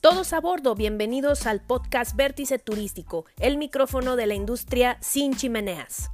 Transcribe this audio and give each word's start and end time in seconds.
Todos 0.00 0.32
a 0.32 0.40
bordo, 0.40 0.74
bienvenidos 0.74 1.46
al 1.46 1.60
podcast 1.60 2.16
Vértice 2.16 2.58
Turístico, 2.58 3.26
el 3.38 3.58
micrófono 3.58 4.16
de 4.16 4.26
la 4.26 4.34
industria 4.34 4.98
sin 5.00 5.34
chimeneas. 5.34 6.10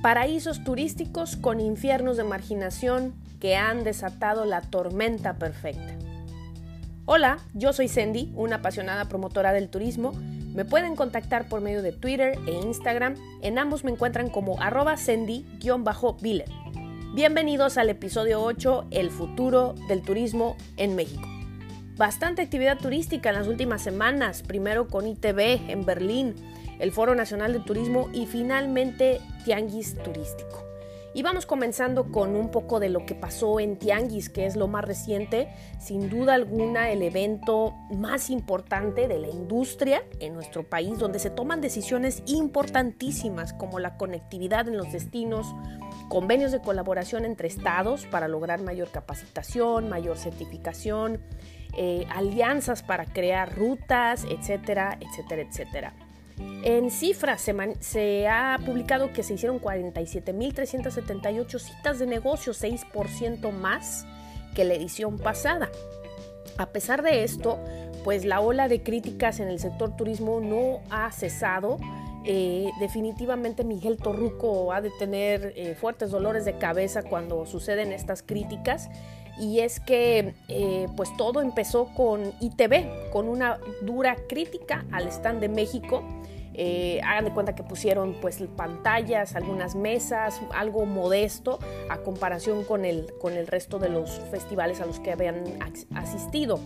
Paraísos 0.00 0.64
turísticos 0.64 1.36
con 1.36 1.60
infiernos 1.60 2.16
de 2.16 2.24
marginación 2.24 3.14
que 3.40 3.56
han 3.56 3.82
desatado 3.82 4.44
la 4.44 4.60
tormenta 4.60 5.34
perfecta. 5.34 5.96
Hola, 7.06 7.38
yo 7.54 7.72
soy 7.72 7.88
Sandy, 7.88 8.30
una 8.36 8.56
apasionada 8.56 9.06
promotora 9.06 9.52
del 9.52 9.68
turismo. 9.68 10.12
Me 10.54 10.64
pueden 10.64 10.94
contactar 10.94 11.48
por 11.48 11.60
medio 11.60 11.82
de 11.82 11.92
Twitter 11.92 12.38
e 12.46 12.52
Instagram. 12.52 13.14
En 13.42 13.58
ambos 13.58 13.82
me 13.82 13.90
encuentran 13.90 14.28
como 14.28 14.60
arroba 14.60 14.96
Sandy-Biller. 14.96 16.50
Bienvenidos 17.14 17.78
al 17.78 17.88
episodio 17.88 18.40
8, 18.42 18.86
El 18.92 19.10
futuro 19.10 19.74
del 19.88 20.02
turismo 20.02 20.56
en 20.76 20.94
México. 20.94 21.26
Bastante 21.96 22.42
actividad 22.42 22.78
turística 22.78 23.30
en 23.30 23.36
las 23.36 23.48
últimas 23.48 23.82
semanas, 23.82 24.42
primero 24.42 24.86
con 24.86 25.06
ITV 25.06 25.70
en 25.70 25.84
Berlín, 25.84 26.34
el 26.78 26.92
Foro 26.92 27.14
Nacional 27.14 27.52
de 27.52 27.60
Turismo 27.60 28.08
y 28.12 28.26
finalmente 28.26 29.20
Tianguis 29.44 29.96
Turístico. 30.02 30.69
Y 31.12 31.22
vamos 31.22 31.44
comenzando 31.44 32.12
con 32.12 32.36
un 32.36 32.50
poco 32.50 32.78
de 32.78 32.88
lo 32.88 33.04
que 33.04 33.16
pasó 33.16 33.58
en 33.58 33.76
Tianguis, 33.76 34.28
que 34.28 34.46
es 34.46 34.54
lo 34.54 34.68
más 34.68 34.84
reciente, 34.84 35.48
sin 35.80 36.08
duda 36.08 36.34
alguna 36.34 36.90
el 36.90 37.02
evento 37.02 37.74
más 37.90 38.30
importante 38.30 39.08
de 39.08 39.18
la 39.18 39.28
industria 39.28 40.04
en 40.20 40.34
nuestro 40.34 40.62
país, 40.62 40.98
donde 40.98 41.18
se 41.18 41.30
toman 41.30 41.60
decisiones 41.60 42.22
importantísimas 42.26 43.52
como 43.52 43.80
la 43.80 43.96
conectividad 43.96 44.68
en 44.68 44.76
los 44.76 44.92
destinos, 44.92 45.52
convenios 46.08 46.52
de 46.52 46.60
colaboración 46.60 47.24
entre 47.24 47.48
estados 47.48 48.06
para 48.06 48.28
lograr 48.28 48.62
mayor 48.62 48.90
capacitación, 48.90 49.88
mayor 49.88 50.16
certificación, 50.16 51.20
eh, 51.76 52.06
alianzas 52.10 52.84
para 52.84 53.04
crear 53.04 53.56
rutas, 53.56 54.24
etcétera, 54.30 54.96
etcétera, 55.00 55.42
etcétera. 55.42 56.09
En 56.62 56.90
cifras 56.90 57.40
se, 57.80 58.28
ha 58.28 58.58
publicado 58.64 59.12
que 59.12 59.22
se 59.22 59.34
hicieron 59.34 59.60
47.378 59.60 61.58
citas 61.58 61.98
de 61.98 62.06
negocio, 62.06 62.52
6% 62.52 63.50
más 63.50 64.04
que 64.54 64.64
la 64.64 64.74
edición 64.74 65.18
pasada. 65.18 65.70
A 66.58 66.66
pesar 66.66 67.02
de 67.02 67.24
esto, 67.24 67.58
pues 68.04 68.26
la 68.26 68.40
ola 68.40 68.68
de 68.68 68.82
críticas 68.82 69.40
en 69.40 69.48
el 69.48 69.58
sector 69.58 69.96
turismo 69.96 70.40
no 70.40 70.80
ha 70.90 71.10
cesado. 71.12 71.78
Eh, 72.26 72.68
definitivamente 72.78 73.64
Miguel 73.64 73.96
Torruco 73.96 74.74
ha 74.74 74.82
de 74.82 74.90
tener 74.98 75.54
eh, 75.56 75.74
fuertes 75.74 76.10
dolores 76.10 76.44
de 76.44 76.58
cabeza 76.58 77.02
cuando 77.02 77.46
suceden 77.46 77.92
estas 77.92 78.22
críticas 78.22 78.90
y 79.38 79.60
es 79.60 79.80
que 79.80 80.34
eh, 80.48 80.86
pues 80.96 81.14
todo 81.16 81.40
empezó 81.40 81.86
con 81.94 82.32
ITV, 82.40 83.10
con 83.10 83.28
una 83.28 83.58
dura 83.82 84.16
crítica 84.28 84.84
al 84.90 85.08
stand 85.08 85.40
de 85.40 85.48
México 85.48 86.02
eh, 86.62 87.00
hagan 87.04 87.24
de 87.24 87.30
cuenta 87.30 87.54
que 87.54 87.62
pusieron 87.62 88.16
pues 88.20 88.42
pantallas, 88.56 89.36
algunas 89.36 89.74
mesas, 89.74 90.40
algo 90.52 90.84
modesto 90.84 91.58
a 91.88 91.98
comparación 91.98 92.64
con 92.64 92.84
el, 92.84 93.06
con 93.20 93.34
el 93.34 93.46
resto 93.46 93.78
de 93.78 93.88
los 93.88 94.10
festivales 94.30 94.80
a 94.80 94.86
los 94.86 94.98
que 95.00 95.12
habían 95.12 95.44
asistido. 95.94 96.60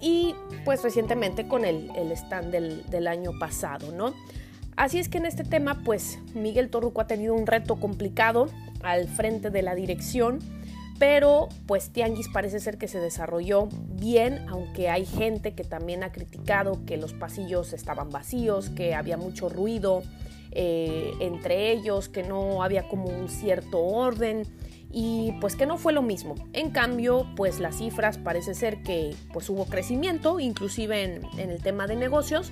Y 0.00 0.34
pues 0.64 0.82
recientemente 0.82 1.48
con 1.48 1.64
el, 1.64 1.90
stand 2.12 2.52
del, 2.52 2.86
del, 2.86 3.06
año 3.06 3.32
pasado, 3.38 3.92
¿no? 3.92 4.14
Así 4.76 4.98
es 4.98 5.08
que 5.08 5.18
en 5.18 5.26
este 5.26 5.44
tema 5.44 5.82
pues 5.84 6.18
Miguel 6.34 6.70
Torruco 6.70 7.00
ha 7.00 7.06
tenido 7.06 7.34
un 7.34 7.46
reto 7.46 7.76
complicado 7.76 8.48
al 8.82 9.08
frente 9.08 9.50
de 9.50 9.62
la 9.62 9.74
dirección 9.74 10.38
pero 11.06 11.50
pues 11.66 11.90
Tianguis 11.90 12.30
parece 12.30 12.60
ser 12.60 12.78
que 12.78 12.88
se 12.88 12.98
desarrolló 12.98 13.68
bien, 13.90 14.46
aunque 14.48 14.88
hay 14.88 15.04
gente 15.04 15.54
que 15.54 15.62
también 15.62 16.02
ha 16.02 16.12
criticado 16.12 16.86
que 16.86 16.96
los 16.96 17.12
pasillos 17.12 17.74
estaban 17.74 18.08
vacíos, 18.08 18.70
que 18.70 18.94
había 18.94 19.18
mucho 19.18 19.50
ruido 19.50 20.02
eh, 20.52 21.12
entre 21.20 21.72
ellos, 21.72 22.08
que 22.08 22.22
no 22.22 22.62
había 22.62 22.88
como 22.88 23.10
un 23.10 23.28
cierto 23.28 23.80
orden 23.80 24.44
y 24.90 25.32
pues 25.42 25.56
que 25.56 25.66
no 25.66 25.76
fue 25.76 25.92
lo 25.92 26.00
mismo. 26.00 26.36
En 26.54 26.70
cambio, 26.70 27.26
pues 27.36 27.60
las 27.60 27.76
cifras 27.76 28.16
parece 28.16 28.54
ser 28.54 28.82
que 28.82 29.14
pues 29.30 29.50
hubo 29.50 29.66
crecimiento, 29.66 30.40
inclusive 30.40 31.02
en, 31.02 31.50
el 31.50 31.62
tema 31.62 31.86
de 31.86 31.96
negocios 31.96 32.50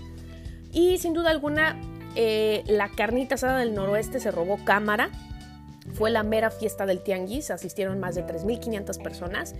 y 0.74 0.98
sin 0.98 1.14
duda 1.14 1.30
alguna 1.30 1.80
eh, 2.16 2.64
la 2.66 2.90
carnita 2.90 3.36
asada 3.36 3.60
del 3.60 3.72
noroeste 3.72 4.20
se 4.20 4.30
robó 4.30 4.62
cámara 4.62 5.08
fue 5.92 6.10
la 6.10 6.22
mera 6.22 6.50
fiesta 6.50 6.86
del 6.86 7.02
Tianguis, 7.02 7.50
asistieron 7.50 8.00
más 8.00 8.14
de 8.14 8.26
3.500 8.26 9.02
personas. 9.02 9.54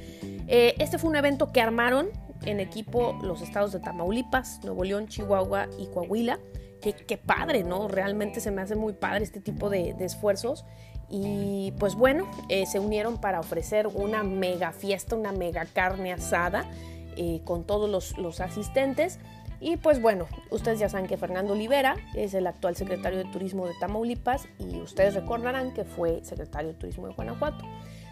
Eh, 0.48 0.74
este 0.78 0.98
fue 0.98 1.10
un 1.10 1.16
evento 1.16 1.52
que 1.52 1.60
armaron 1.60 2.08
en 2.44 2.60
equipo 2.60 3.18
los 3.22 3.42
estados 3.42 3.72
de 3.72 3.80
Tamaulipas, 3.80 4.60
Nuevo 4.64 4.84
León, 4.84 5.08
Chihuahua 5.08 5.68
y 5.78 5.86
Coahuila. 5.86 6.38
Qué, 6.80 7.16
padre, 7.16 7.62
¿no? 7.62 7.86
Realmente 7.86 8.40
se 8.40 8.50
me 8.50 8.60
hace 8.60 8.74
muy 8.74 8.92
padre 8.92 9.22
este 9.22 9.40
tipo 9.40 9.70
de, 9.70 9.94
esfuerzos. 10.00 10.64
Y 11.08 11.72
pues 11.78 11.94
bueno, 11.94 12.28
eh, 12.48 12.66
se 12.66 12.80
unieron 12.80 13.20
para 13.20 13.38
ofrecer 13.38 13.86
una 13.86 14.24
mega 14.24 14.72
fiesta, 14.72 15.14
una 15.14 15.30
mega 15.30 15.64
carne 15.66 16.12
asada 16.12 16.68
eh, 17.16 17.40
con 17.44 17.64
todos 17.64 17.88
los, 17.88 18.18
los 18.18 18.40
asistentes. 18.40 19.20
Y 19.62 19.76
pues 19.76 20.02
bueno, 20.02 20.26
ustedes 20.50 20.80
ya 20.80 20.88
saben 20.88 21.06
que 21.06 21.16
Fernando 21.16 21.52
Olivera 21.52 21.94
es 22.14 22.34
el 22.34 22.48
actual 22.48 22.74
secretario 22.74 23.20
de 23.20 23.26
Turismo 23.26 23.68
de 23.68 23.74
Tamaulipas 23.78 24.48
y 24.58 24.80
ustedes 24.80 25.14
recordarán 25.14 25.72
que 25.72 25.84
fue 25.84 26.20
secretario 26.24 26.72
de 26.72 26.74
Turismo 26.74 27.06
de 27.06 27.14
Guanajuato. 27.14 27.64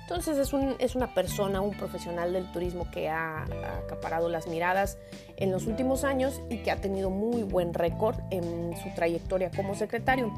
Entonces 0.03 0.39
es, 0.39 0.53
un, 0.53 0.77
es 0.79 0.95
una 0.95 1.13
persona, 1.13 1.61
un 1.61 1.77
profesional 1.77 2.33
del 2.33 2.51
turismo 2.53 2.89
que 2.93 3.09
ha, 3.09 3.45
acaparado 3.85 4.29
las 4.29 4.47
miradas 4.47 4.97
en 5.37 5.51
los 5.51 5.67
últimos 5.67 6.05
años 6.05 6.41
y 6.51 6.59
que 6.59 6.71
ha 6.71 6.81
tenido 6.81 7.11
muy 7.11 7.43
buen 7.43 7.75
récord 7.75 8.17
en 8.31 8.77
su 8.77 8.95
trayectoria 8.95 9.51
como 9.51 9.75
secretario. 9.75 10.33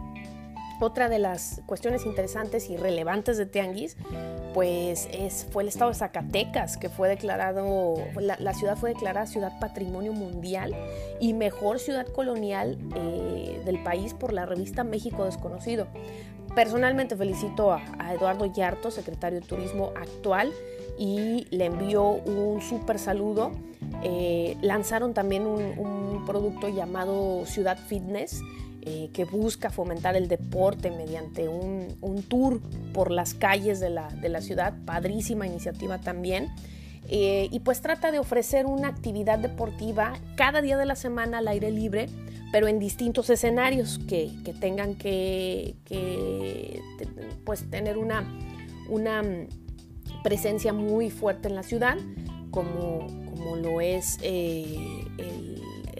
Otra 0.80 1.10
de 1.10 1.18
las 1.18 1.60
cuestiones 1.66 2.06
interesantes 2.06 2.70
y 2.70 2.76
relevantes 2.76 3.36
de 3.36 3.46
Tianguis, 3.46 3.96
pues 4.54 5.08
es, 5.12 5.46
fue 5.50 5.62
el 5.62 5.68
estado 5.68 5.90
de 5.90 5.96
Zacatecas, 5.96 6.76
que 6.76 6.88
fue 6.88 7.08
declarado, 7.08 7.96
la, 8.20 8.54
ciudad 8.54 8.76
fue 8.76 8.90
declarada 8.90 9.26
ciudad 9.26 9.58
patrimonio 9.60 10.12
mundial 10.12 10.74
y 11.20 11.32
mejor 11.32 11.78
ciudad 11.78 12.06
colonial 12.06 12.78
eh, 12.94 13.60
del 13.64 13.82
país 13.82 14.14
por 14.14 14.32
la 14.32 14.46
revista 14.46 14.84
México 14.84 15.24
Desconocido. 15.24 15.86
Personalmente 16.54 17.16
felicito 17.16 17.72
a, 17.72 17.82
Eduardo 18.14 18.44
Yarto, 18.46 18.90
secretario 18.90 19.40
de 19.40 19.46
Turismo 19.46 19.92
actual, 19.96 20.52
y 20.98 21.46
le 21.50 21.66
envío 21.66 22.02
un 22.04 22.60
súper 22.60 22.98
saludo. 22.98 23.52
Eh, 24.04 24.56
lanzaron 24.60 25.14
también 25.14 25.46
un 25.46 26.24
producto 26.26 26.68
llamado 26.68 27.46
Ciudad 27.46 27.78
Fitness 27.78 28.42
eh, 28.84 29.10
que 29.12 29.24
busca 29.24 29.70
fomentar 29.70 30.16
el 30.16 30.26
deporte 30.26 30.90
mediante 30.90 31.46
un, 31.46 32.24
tour 32.28 32.60
por 32.92 33.12
las 33.12 33.32
calles 33.32 33.78
de 33.78 33.90
la, 33.90 34.08
de 34.08 34.28
la, 34.28 34.40
ciudad, 34.40 34.74
padrísima 34.84 35.46
iniciativa 35.46 36.00
también. 36.00 36.48
Eh, 37.08 37.48
y 37.52 37.60
pues 37.60 37.80
trata 37.80 38.10
de 38.10 38.18
ofrecer 38.18 38.66
una 38.66 38.88
actividad 38.88 39.38
deportiva 39.38 40.14
cada 40.34 40.62
día 40.62 40.76
de 40.76 40.86
la 40.86 40.96
semana 40.96 41.38
al 41.38 41.46
aire 41.46 41.70
libre, 41.70 42.06
pero 42.50 42.66
en 42.66 42.80
distintos 42.80 43.30
escenarios 43.30 44.00
que, 44.08 44.32
que 44.44 44.52
tengan 44.52 44.96
que, 44.96 45.76
que, 45.84 46.80
pues 47.44 47.70
tener 47.70 47.98
una, 47.98 48.24
una 48.88 49.22
presencia 50.24 50.72
muy 50.72 51.08
fuerte 51.10 51.46
en 51.46 51.54
la 51.54 51.62
ciudad, 51.62 51.98
como, 52.50 53.06
como 53.30 53.54
lo 53.54 53.80
es 53.80 54.18
eh, 54.22 55.04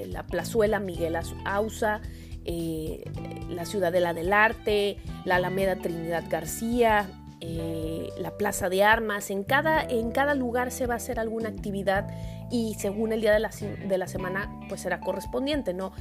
la 0.09 0.27
plazuela 0.27 0.81
Miguel 0.81 1.17
Ausa, 1.45 2.01
eh, 2.45 3.05
la 3.49 3.65
Ciudadela 3.65 4.15
del 4.15 4.33
Arte, 4.33 4.99
la 5.25 5.37
Alameda 5.37 5.77
Trinidad 5.77 6.25
García, 6.29 7.09
eh, 7.41 8.09
la 8.19 8.37
plaza 8.37 8.69
de 8.69 8.85
armas, 8.85 9.31
en 9.31 9.45
cada, 9.45 9.83
en 9.83 10.13
cada 10.13 10.35
lugar 10.35 10.71
se 10.71 10.87
va 10.87 10.95
a 10.95 10.97
hacer 10.99 11.19
alguna 11.19 11.49
actividad 11.49 12.09
y 12.51 12.75
según 12.79 13.13
el 13.13 13.21
día 13.21 13.33
de 13.33 13.41
la, 13.41 13.51
de 13.51 13.99
la 13.99 14.07
semana 14.07 14.51
pues 14.69 14.83
será 14.83 15.01
correspondiente, 15.01 15.75
¿no? 15.75 15.93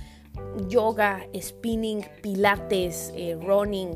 Yoga, 0.70 1.26
spinning, 1.40 2.06
pilates, 2.22 3.12
eh, 3.16 3.38
running, 3.42 3.96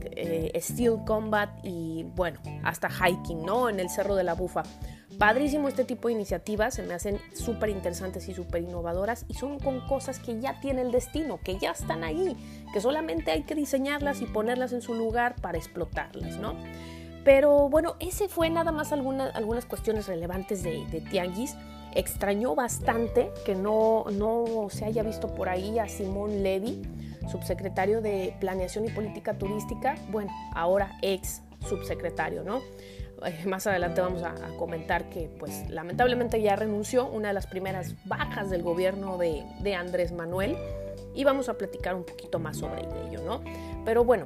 steel 0.59 0.98
combat 1.06 1.50
y 1.63 2.03
bueno, 2.15 2.39
hasta 2.63 2.89
hiking, 2.89 3.45
¿no? 3.45 3.69
En 3.69 3.80
el 3.80 3.89
Cerro 3.89 4.15
de 4.15 4.24
la 4.24 4.33
Bufa. 4.33 4.63
Padrísimo 5.17 5.67
este 5.67 5.85
tipo 5.85 6.07
de 6.07 6.13
iniciativas, 6.13 6.73
se 6.73 6.83
me 6.83 6.94
hacen 6.94 7.19
súper 7.33 7.69
interesantes 7.69 8.27
y 8.27 8.33
súper 8.33 8.63
innovadoras 8.63 9.25
y 9.29 9.35
son 9.35 9.59
con 9.59 9.79
cosas 9.88 10.19
que 10.19 10.39
ya 10.39 10.59
tiene 10.59 10.81
el 10.81 10.91
destino, 10.91 11.39
que 11.44 11.57
ya 11.57 11.71
están 11.71 12.03
ahí, 12.03 12.35
que 12.73 12.81
solamente 12.81 13.31
hay 13.31 13.44
que 13.44 13.56
diseñarlas 13.56 14.21
y 14.21 14.25
ponerlas 14.25 14.73
en 14.73 14.81
su 14.81 14.94
lugar 14.94 15.35
para 15.41 15.57
explotarlas, 15.57 16.38
¿no? 16.38 16.56
Pero 17.23 17.69
bueno, 17.69 17.95
ese 18.00 18.27
fue 18.27 18.50
nada 18.50 18.71
más 18.71 18.91
algunas 18.91 19.65
cuestiones 19.65 20.07
relevantes 20.07 20.62
de, 20.63 20.85
de 20.88 21.01
Tianguis. 21.01 21.56
Extrañó 21.95 22.53
bastante 22.56 23.31
que 23.45 23.56
no, 23.56 24.06
no 24.12 24.67
se 24.69 24.85
haya 24.85 25.01
visto 25.01 25.33
por 25.33 25.50
ahí 25.50 25.79
a 25.79 25.88
Simón 25.88 26.44
Levy, 26.44 26.83
subsecretario 27.31 28.01
de 28.01 28.35
Planeación 28.39 28.85
y 28.85 28.89
Política 28.89 29.38
Turística, 29.38 29.95
bueno, 30.12 30.31
ahora 30.53 30.91
ex 31.01 31.41
subsecretario, 31.67 32.44
¿no? 32.44 32.62
Eh, 33.25 33.45
más 33.45 33.67
adelante 33.67 34.01
vamos 34.01 34.23
a, 34.23 34.35
comentar 34.57 35.09
que 35.09 35.29
pues 35.39 35.69
lamentablemente 35.69 36.41
ya 36.41 36.56
renunció, 36.56 37.07
una 37.07 37.29
de 37.29 37.33
las 37.33 37.47
primeras 37.47 37.95
bajas 38.06 38.50
del 38.50 38.63
gobierno 38.63 39.17
de, 39.17 39.44
de 39.62 39.75
Andrés 39.75 40.12
Manuel 40.12 40.57
y 41.13 41.23
vamos 41.23 41.50
a 41.50 41.57
platicar 41.57 41.95
un 41.95 42.03
poquito 42.03 42.39
más 42.39 42.57
sobre 42.57 42.81
ello, 43.07 43.21
¿no? 43.23 43.41
Pero 43.85 44.03
bueno, 44.03 44.25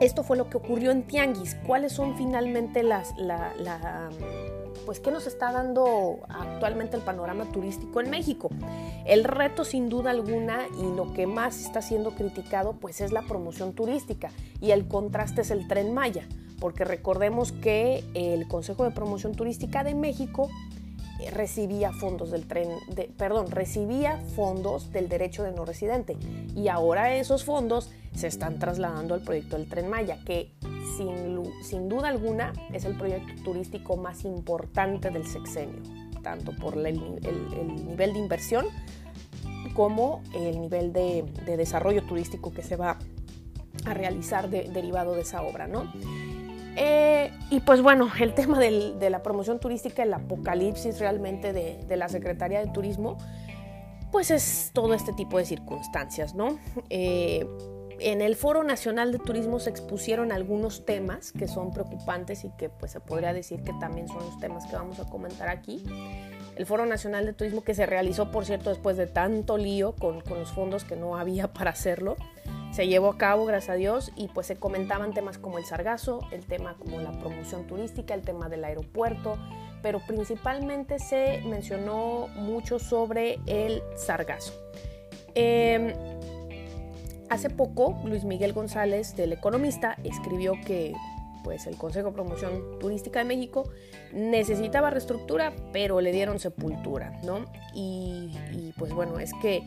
esto 0.00 0.22
fue 0.22 0.36
lo 0.36 0.48
que 0.48 0.56
ocurrió 0.56 0.90
en 0.90 1.04
Tianguis. 1.04 1.56
¿Cuáles 1.66 1.92
son 1.92 2.16
finalmente 2.16 2.82
las, 2.82 3.16
la, 3.16 3.54
la, 3.58 4.10
pues 4.84 5.00
qué 5.00 5.10
nos 5.10 5.26
está 5.26 5.52
dando 5.52 6.20
actualmente 6.28 6.96
el 6.96 7.02
panorama 7.02 7.44
turístico 7.52 8.00
en 8.00 8.10
México? 8.10 8.50
El 9.06 9.24
reto 9.24 9.64
sin 9.64 9.88
duda 9.88 10.10
alguna 10.10 10.66
y 10.78 10.96
lo 10.96 11.12
que 11.12 11.26
más 11.26 11.60
está 11.60 11.82
siendo 11.82 12.12
criticado 12.12 12.74
pues 12.74 13.00
es 13.00 13.12
la 13.12 13.22
promoción 13.22 13.72
turística 13.72 14.30
y 14.60 14.70
el 14.70 14.86
contraste 14.88 15.42
es 15.42 15.50
el 15.50 15.66
tren 15.68 15.92
Maya 15.94 16.26
porque 16.62 16.84
recordemos 16.84 17.50
que 17.50 18.04
el 18.14 18.46
Consejo 18.46 18.84
de 18.84 18.92
Promoción 18.92 19.34
Turística 19.34 19.82
de 19.82 19.96
México 19.96 20.48
eh, 21.18 21.28
recibía 21.32 21.92
fondos 21.92 22.30
del 22.30 22.46
tren, 22.46 22.68
de, 22.94 23.10
perdón, 23.16 23.50
recibía 23.50 24.18
fondos 24.36 24.92
del 24.92 25.08
derecho 25.08 25.42
de 25.42 25.50
no 25.50 25.64
residente 25.64 26.16
y 26.54 26.68
ahora 26.68 27.16
esos 27.16 27.44
fondos 27.44 27.90
se 28.14 28.26
están 28.26 28.58
trasladando 28.58 29.14
al 29.14 29.22
proyecto 29.22 29.56
del 29.56 29.68
tren 29.68 29.88
Maya, 29.88 30.18
que 30.24 30.52
sin, 30.96 31.42
sin 31.62 31.88
duda 31.88 32.08
alguna 32.08 32.52
es 32.72 32.84
el 32.84 32.96
proyecto 32.96 33.42
turístico 33.42 33.96
más 33.96 34.24
importante 34.24 35.10
del 35.10 35.26
sexenio, 35.26 35.82
tanto 36.22 36.52
por 36.52 36.76
el, 36.78 36.86
el, 36.86 37.86
nivel 37.86 38.12
de 38.12 38.18
inversión 38.18 38.66
como 39.74 40.22
el 40.34 40.60
nivel 40.60 40.92
de, 40.92 41.24
de, 41.46 41.56
desarrollo 41.56 42.04
turístico 42.04 42.52
que 42.52 42.62
se 42.62 42.76
va 42.76 42.98
a 43.86 43.94
realizar 43.94 44.50
de, 44.50 44.68
derivado 44.68 45.14
de 45.14 45.22
esa 45.22 45.42
obra, 45.42 45.66
¿no? 45.66 45.90
Eh, 46.76 47.30
y 47.50 47.60
pues 47.60 47.82
bueno, 47.82 48.10
el 48.18 48.34
tema 48.34 48.58
de 48.58 49.10
la 49.10 49.22
promoción 49.22 49.58
turística, 49.60 50.02
el 50.02 50.14
apocalipsis 50.14 50.98
realmente 50.98 51.52
de, 51.52 51.96
la 51.96 52.08
Secretaría 52.08 52.60
de 52.60 52.70
Turismo, 52.70 53.18
pues 54.10 54.30
es 54.30 54.70
todo 54.74 54.94
este 54.94 55.12
tipo 55.12 55.38
de 55.38 55.44
circunstancias, 55.44 56.34
¿no? 56.34 56.58
Eh, 56.90 57.46
en 58.04 58.20
el 58.20 58.36
Foro 58.36 58.64
Nacional 58.64 59.12
de 59.12 59.18
Turismo 59.18 59.60
se 59.60 59.70
expusieron 59.70 60.32
algunos 60.32 60.84
temas 60.84 61.32
que 61.32 61.48
son 61.48 61.72
preocupantes 61.72 62.44
y 62.44 62.50
que 62.56 62.68
pues 62.68 62.92
se 62.92 63.00
podría 63.00 63.32
decir 63.32 63.62
que 63.62 63.72
también 63.80 64.08
son 64.08 64.18
los 64.18 64.38
temas 64.38 64.66
que 64.66 64.76
vamos 64.76 64.98
a 65.00 65.04
comentar 65.04 65.48
aquí. 65.48 65.84
El 66.56 66.66
Foro 66.66 66.84
Nacional 66.86 67.26
de 67.26 67.32
Turismo 67.32 67.62
que 67.62 67.74
se 67.74 67.86
realizó, 67.86 68.30
por 68.30 68.44
cierto, 68.44 68.70
después 68.70 68.96
de 68.96 69.06
tanto 69.06 69.56
lío 69.56 69.94
con, 69.94 70.20
con 70.20 70.38
los 70.38 70.52
fondos 70.52 70.84
que 70.84 70.96
no 70.96 71.16
había 71.16 71.52
para 71.52 71.70
hacerlo 71.70 72.16
se 72.72 72.88
llevó 72.88 73.10
a 73.10 73.18
cabo, 73.18 73.44
gracias 73.44 73.70
a 73.70 73.74
Dios, 73.74 74.12
y 74.16 74.28
pues 74.28 74.46
se 74.46 74.56
comentaban 74.56 75.12
temas 75.12 75.36
como 75.36 75.58
el 75.58 75.64
sargazo, 75.66 76.20
el 76.32 76.46
tema 76.46 76.74
como 76.78 77.00
la 77.00 77.12
promoción 77.12 77.66
turística, 77.66 78.14
el 78.14 78.22
tema 78.22 78.48
del 78.48 78.64
aeropuerto, 78.64 79.36
pero 79.82 80.00
principalmente 80.00 80.98
se 80.98 81.42
mencionó 81.44 82.28
mucho 82.28 82.78
sobre 82.78 83.40
el 83.46 83.82
sargazo. 83.94 84.54
Em, 85.34 85.92
hace 87.32 87.48
poco, 87.48 87.98
Luis 88.04 88.24
Miguel 88.24 88.52
González, 88.52 89.16
del 89.16 89.32
Economista, 89.32 89.96
escribió 90.04 90.52
que 90.66 90.94
pues 91.42 91.66
el 91.66 91.76
Consejo 91.76 92.08
de 92.08 92.14
Promoción 92.14 92.78
Turística 92.78 93.20
de 93.20 93.24
México 93.24 93.64
necesitaba 94.12 94.90
reestructura, 94.90 95.52
pero 95.72 96.00
le 96.02 96.12
dieron 96.12 96.38
sepultura, 96.38 97.18
¿no? 97.24 97.46
Y, 97.74 98.30
pues 98.78 98.92
bueno, 98.92 99.18
es 99.18 99.32
que 99.40 99.62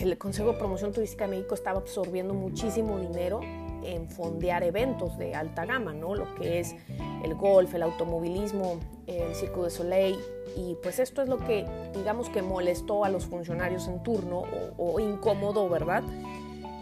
el 0.00 0.16
Consejo 0.18 0.52
de 0.52 0.58
Promoción 0.58 0.92
Turística 0.92 1.24
de 1.24 1.36
México 1.36 1.54
estaba 1.54 1.80
absorbiendo 1.80 2.32
muchísimo 2.32 2.98
dinero 3.00 3.40
en 3.84 4.08
fondear 4.08 4.62
eventos 4.62 5.18
de 5.18 5.34
alta 5.34 5.66
gama, 5.66 5.92
¿no? 5.92 6.14
Lo 6.14 6.32
que 6.36 6.60
es 6.60 6.76
el 7.24 7.34
golf, 7.34 7.74
el 7.74 7.82
automovilismo, 7.82 8.78
el 9.06 9.34
Circo 9.34 9.64
de 9.64 9.70
Soleil. 9.70 10.16
Y 10.56 10.76
pues 10.82 10.98
esto 10.98 11.22
es 11.22 11.28
lo 11.28 11.38
que, 11.38 11.66
digamos 11.94 12.28
que 12.28 12.42
molestó 12.42 13.04
a 13.04 13.08
los 13.08 13.26
funcionarios 13.26 13.88
en 13.88 14.02
turno 14.02 14.44
o, 14.76 15.00
incómodo, 15.00 15.68
¿verdad? 15.68 16.02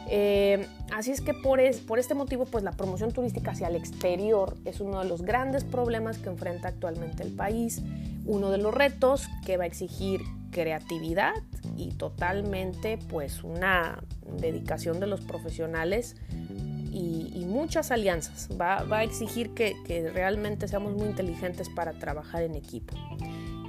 Eh, 0.09 0.67
así 0.93 1.13
es 1.13 1.21
que 1.21 1.35
por, 1.35 1.61
por 1.87 1.99
este 1.99 2.15
motivo, 2.15 2.45
pues 2.45 2.65
la 2.65 2.73
promoción 2.73 3.13
turística 3.13 3.53
hacia 3.53 3.69
el 3.69 3.77
exterior 3.77 4.57
es 4.65 4.81
uno 4.81 5.01
de 5.01 5.09
los 5.09 5.23
grandes 5.23 5.65
problemas 5.65 6.19
que 6.19 6.29
enfrenta 6.29 6.69
actualmente 6.69 7.23
el 7.23 7.33
país, 7.33 7.83
uno 8.27 8.51
de 8.51 8.59
los 8.59 8.75
retos 8.75 9.29
que 9.45 9.57
va 9.57 9.65
a 9.65 9.67
exigir 9.67 10.21
creatividad 10.51 11.35
y 11.77 11.93
totalmente 11.93 12.99
pues 13.09 13.45
una 13.45 14.03
dedicación 14.39 15.01
de 15.01 15.07
los 15.07 15.21
profesionales 15.21 16.17
y, 16.93 17.45
muchas 17.51 17.91
alianzas. 17.91 18.49
Va, 18.61 18.79
a 18.91 19.03
exigir 19.03 19.51
que, 19.55 19.75
realmente 20.15 20.69
seamos 20.69 20.95
muy 20.95 21.09
inteligentes 21.09 21.69
para 21.69 21.93
trabajar 21.93 22.43
en 22.43 22.55
equipo. 22.55 22.95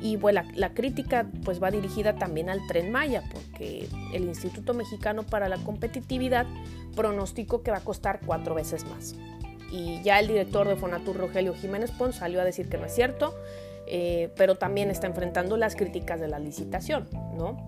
Y 0.02 0.18
bueno, 0.18 0.42
la, 0.56 0.74
crítica 0.74 1.28
pues 1.46 1.62
va 1.62 1.70
dirigida 1.70 2.16
también 2.16 2.50
al 2.50 2.66
tren 2.68 2.92
Maya, 2.92 3.24
porque 3.32 3.88
el 4.14 4.24
Instituto 4.24 4.74
Mexicano 4.74 5.24
para 5.24 5.48
la 5.48 5.58
Competitividad 5.58 6.48
pronosticó 6.96 7.62
que 7.62 7.70
va 7.72 7.78
a 7.78 7.84
costar 7.84 8.20
cuatro 8.26 8.56
veces 8.56 8.84
más. 8.86 9.16
Y 9.72 10.02
ya 10.02 10.20
el 10.20 10.28
director 10.28 10.68
de 10.68 10.76
Fonatur, 10.76 11.18
Rogelio 11.18 11.54
Jiménez 11.54 11.92
Pons, 11.92 12.16
salió 12.16 12.42
a 12.42 12.44
decir 12.44 12.68
que 12.68 12.78
no 12.78 12.86
es 12.86 12.96
cierto, 12.96 13.36
eh, 13.88 14.34
pero 14.36 14.56
también 14.56 14.90
está 14.90 15.08
enfrentando 15.08 15.56
las 15.56 15.76
críticas 15.76 16.20
de 16.20 16.28
la 16.28 16.40
licitación, 16.40 17.08
¿no? 17.38 17.64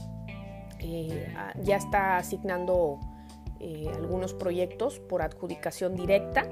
Eh, 0.80 1.28
ya 1.62 1.78
está 1.78 2.18
asignando 2.18 3.00
eh, 3.60 3.88
algunos 3.96 4.34
proyectos 4.34 5.00
por 5.00 5.22
adjudicación 5.22 5.96
directa, 5.96 6.48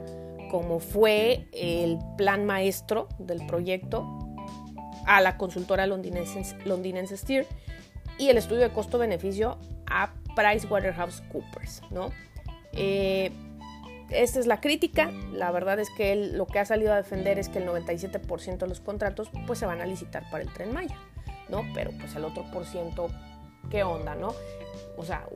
como 0.49 0.79
fue 0.79 1.47
el 1.53 1.99
plan 2.17 2.45
maestro 2.45 3.09
del 3.17 3.45
proyecto 3.45 4.20
a 5.05 5.21
la 5.21 5.37
consultora 5.37 5.87
londinense, 5.87 6.55
londinense 6.65 7.17
Steer 7.17 7.47
y 8.17 8.29
el 8.29 8.37
estudio 8.37 8.61
de 8.61 8.69
costo-beneficio 8.71 9.57
a 9.87 10.13
PricewaterhouseCoopers, 10.35 11.81
¿no? 11.91 12.11
esta 14.11 14.39
es 14.39 14.47
la 14.47 14.61
crítica. 14.61 15.11
La 15.33 15.51
verdad 15.51 15.79
es 15.79 15.89
que 15.89 16.11
él 16.11 16.37
lo 16.37 16.45
que 16.45 16.59
ha 16.59 16.65
salido 16.65 16.93
a 16.93 16.97
defender 16.97 17.39
es 17.39 17.49
que 17.49 17.59
el 17.59 17.67
97% 17.67 18.57
de 18.57 18.67
los 18.67 18.81
contratos 18.81 19.29
pues 19.47 19.59
se 19.59 19.65
van 19.65 19.81
a 19.81 19.85
licitar 19.85 20.29
para 20.29 20.43
el 20.43 20.53
tren 20.53 20.73
Maya, 20.73 20.97
¿no? 21.49 21.63
Pero 21.73 21.91
pues 21.99 22.15
el 22.15 22.25
otro 22.25 22.43
por 22.51 22.65
ciento, 22.65 23.09
¿qué 23.69 23.83
onda, 23.83 24.15
no? 24.15 24.33
O 24.97 25.05
sea, 25.05 25.27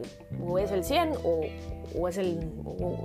o 0.46 0.60
es 0.60 0.72
el 0.72 0.84
100 0.84 1.14
o, 1.24 2.08
es, 2.08 2.18
el, 2.18 2.52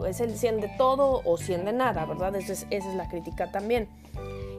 es 0.06 0.20
el 0.20 0.36
100 0.36 0.60
de 0.60 0.68
todo 0.76 1.22
o 1.24 1.36
100 1.36 1.64
de 1.64 1.72
nada, 1.72 2.04
¿verdad? 2.04 2.34
Esa 2.36 2.52
es, 2.52 2.66
esa 2.70 2.90
es 2.90 2.94
la 2.96 3.08
crítica 3.08 3.50
también. 3.50 3.88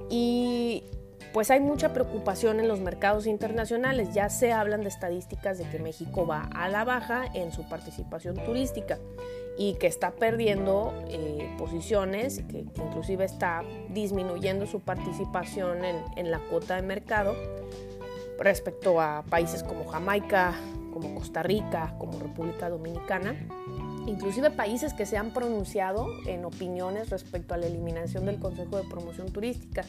Y 0.10 0.84
pues 1.34 1.50
hay 1.50 1.60
mucha 1.60 1.94
preocupación 1.94 2.60
en 2.60 2.68
los 2.68 2.80
mercados 2.80 3.26
internacionales. 3.26 4.14
Ya 4.14 4.30
se 4.30 4.52
hablan 4.52 4.82
de 4.82 4.90
estadísticas 4.90 5.58
de 5.58 5.70
que 5.70 5.80
México 5.80 6.28
va 6.28 6.50
a 6.54 6.68
la 6.70 6.84
baja 6.84 7.26
en 7.34 7.52
su 7.52 7.68
participación 7.68 8.36
turística 8.44 9.00
y 9.58 9.76
que 9.76 9.88
está 9.88 10.12
perdiendo 10.12 10.94
eh, 11.08 11.54
posiciones, 11.58 12.44
que, 12.50 12.60
inclusive 12.60 13.26
está 13.26 13.64
disminuyendo 13.90 14.66
su 14.66 14.80
participación 14.80 15.86
en, 15.86 15.98
en, 16.16 16.32
la 16.32 16.40
cuota 16.40 16.76
de 16.76 16.82
mercado 16.82 17.36
respecto 18.40 19.00
a 19.00 19.24
países 19.30 19.64
como 19.64 19.86
Jamaica, 19.86 20.56
como 20.92 21.16
Costa 21.16 21.44
Rica, 21.44 21.96
como 21.98 22.20
República 22.20 22.70
Dominicana, 22.70 23.36
inclusive 24.08 24.52
países 24.52 24.94
que 24.94 25.06
se 25.06 25.18
han 25.18 25.32
pronunciado 25.32 26.08
en 26.28 26.46
opiniones 26.46 27.10
respecto 27.10 27.54
a 27.54 27.58
la 27.58 27.68
eliminación 27.68 28.26
del 28.26 28.40
Consejo 28.40 28.78
de 28.78 28.84
Promoción 28.84 29.32
Turística, 29.32 29.84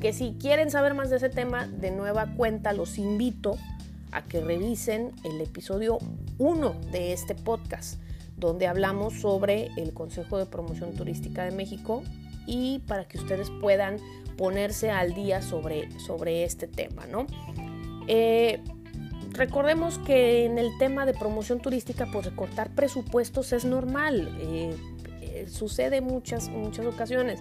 que 0.00 0.12
si 0.12 0.36
quieren 0.40 0.70
saber 0.70 0.94
más 0.94 1.10
de 1.10 1.16
ese 1.16 1.28
tema, 1.28 1.66
de 1.66 1.90
nueva 1.90 2.34
cuenta 2.36 2.72
los 2.72 2.98
invito 2.98 3.56
a 4.12 4.22
que 4.22 4.40
revisen 4.40 5.12
el 5.24 5.40
episodio 5.40 5.98
1 6.38 6.74
de 6.92 7.12
este 7.12 7.34
podcast 7.34 8.00
donde 8.38 8.66
hablamos 8.66 9.14
sobre 9.14 9.70
el 9.76 9.92
Consejo 9.92 10.38
de 10.38 10.46
Promoción 10.46 10.94
Turística 10.94 11.44
de 11.44 11.50
México 11.50 12.02
y 12.46 12.78
para 12.86 13.06
que 13.06 13.18
ustedes 13.18 13.50
puedan 13.60 13.98
ponerse 14.36 14.90
al 14.90 15.14
día 15.14 15.42
sobre, 15.42 15.90
sobre 15.98 16.44
este 16.44 16.68
tema, 16.68 17.06
¿no? 17.06 17.26
Eh, 18.06 18.62
recordemos 19.38 19.98
que 19.98 20.44
en 20.44 20.58
el 20.58 20.76
tema 20.78 21.06
de 21.06 21.14
promoción 21.14 21.60
turística, 21.60 22.06
pues 22.12 22.26
recortar 22.26 22.74
presupuestos 22.74 23.52
es 23.52 23.64
normal, 23.64 24.36
eh, 24.40 24.76
eh, 25.22 25.46
sucede 25.48 26.00
muchas, 26.00 26.48
muchas 26.48 26.84
ocasiones 26.86 27.40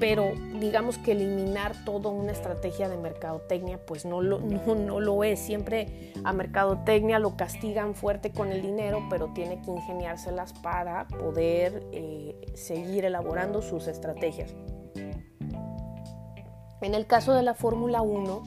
pero 0.00 0.32
digamos 0.58 0.96
que 0.96 1.12
eliminar 1.12 1.84
toda 1.84 2.08
una 2.08 2.32
estrategia 2.32 2.88
de 2.88 2.96
mercadotecnia, 2.96 3.78
pues 3.84 4.06
no 4.06 4.22
lo, 4.22 4.40
no, 4.40 4.98
lo 4.98 5.22
es. 5.22 5.38
Siempre 5.38 6.12
a 6.24 6.32
mercadotecnia 6.32 7.18
lo 7.18 7.36
castigan 7.36 7.94
fuerte 7.94 8.32
con 8.32 8.50
el 8.50 8.62
dinero, 8.62 9.06
pero 9.10 9.28
tiene 9.34 9.60
que 9.60 9.70
ingeniárselas 9.70 10.54
para 10.54 11.06
poder 11.06 11.86
eh, 11.92 12.34
seguir 12.54 13.04
elaborando 13.04 13.60
sus 13.60 13.86
estrategias. 13.86 14.54
En 16.80 16.94
el 16.94 17.06
caso 17.06 17.34
de 17.34 17.42
la 17.42 17.52
Fórmula 17.52 18.00
1, 18.00 18.42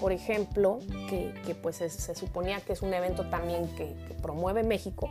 por 0.00 0.12
ejemplo, 0.12 0.78
que, 1.08 1.56
pues 1.62 1.76
se 1.76 2.14
suponía 2.14 2.60
que 2.60 2.72
es 2.72 2.82
un 2.82 2.92
evento 2.94 3.28
también 3.28 3.68
que 3.76 3.94
promueve 4.22 4.62
México, 4.62 5.10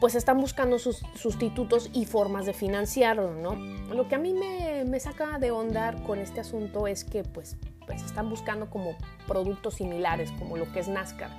pues 0.00 0.14
están 0.14 0.40
buscando 0.40 0.78
sus 0.78 1.02
sustitutos 1.16 1.90
y 1.92 2.04
formas 2.04 2.46
de 2.46 2.52
financiarlo, 2.52 3.34
¿no? 3.34 3.54
Lo 3.92 4.08
que 4.08 4.14
a 4.14 4.18
mí 4.18 4.32
me, 4.32 5.00
saca 5.00 5.38
de 5.38 5.50
onda 5.50 5.94
con 6.06 6.18
este 6.18 6.40
asunto 6.40 6.86
es 6.86 7.04
que 7.04 7.24
pues, 7.24 7.56
pues 7.86 8.02
están 8.02 8.30
buscando 8.30 8.70
como 8.70 8.96
productos 9.26 9.74
similares, 9.74 10.30
como 10.38 10.56
lo 10.56 10.70
que 10.72 10.80
es 10.80 10.88
NASCAR. 10.88 11.30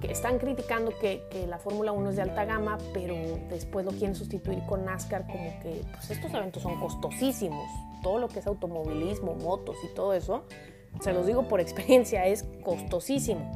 Que 0.00 0.10
están 0.10 0.38
criticando 0.38 0.92
que, 0.98 1.22
la 1.48 1.58
Fórmula 1.58 1.92
1 1.92 2.10
es 2.10 2.16
de 2.16 2.22
alta 2.22 2.44
gama, 2.44 2.76
pero 2.92 3.14
después 3.48 3.86
lo 3.86 3.92
quieren 3.92 4.14
sustituir 4.14 4.62
con 4.66 4.84
NASCAR, 4.84 5.26
como 5.26 5.58
que 5.60 5.82
pues 5.92 6.10
estos 6.10 6.32
eventos 6.34 6.62
son 6.62 6.78
costosísimos. 6.78 7.70
Todo 8.02 8.18
lo 8.18 8.28
que 8.28 8.40
es 8.40 8.46
automovilismo, 8.46 9.34
motos 9.34 9.76
y 9.84 9.94
todo 9.94 10.12
eso, 10.12 10.44
se 11.00 11.12
los 11.12 11.26
digo 11.26 11.48
por 11.48 11.60
experiencia, 11.60 12.26
es 12.26 12.44
costosísimo. 12.64 13.50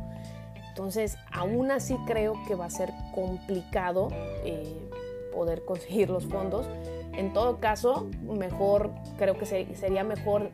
Entonces, 0.68 1.16
aún 1.32 1.70
así 1.70 1.96
creo 2.06 2.34
que 2.46 2.54
va 2.54 2.66
a 2.66 2.70
ser 2.70 2.92
complicado 3.14 4.08
eh, 4.44 4.90
poder 5.32 5.64
conseguir 5.64 6.10
los 6.10 6.26
fondos. 6.26 6.66
En 7.14 7.32
todo 7.32 7.60
caso, 7.60 8.08
mejor, 8.22 8.90
creo 9.16 9.38
que 9.38 9.46
sería 9.46 10.04
mejor 10.04 10.50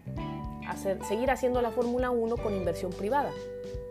seguir 1.08 1.30
haciendo 1.30 1.60
la 1.60 1.70
Fórmula 1.70 2.10
1 2.10 2.36
con 2.36 2.54
inversión 2.54 2.92
privada, 2.92 3.30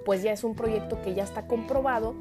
pues 0.05 0.23
ya 0.23 0.31
es 0.31 0.43
un 0.43 0.55
proyecto 0.55 1.01
que 1.01 1.13
ya 1.13 1.23
está 1.23 1.47
comprobado 1.47 2.15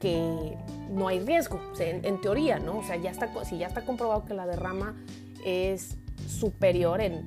que 0.00 0.56
no 0.88 1.08
hay 1.08 1.18
riesgo, 1.18 1.60
en, 1.80 2.20
teoría, 2.20 2.60
¿no? 2.60 2.78
O 2.78 2.82
sea, 2.84 2.96
si 3.44 3.58
ya 3.58 3.66
está 3.66 3.84
comprobado 3.84 4.24
que 4.24 4.34
la 4.34 4.46
derrama 4.46 4.94
es 5.44 5.96
superior 6.28 7.00
en 7.00 7.26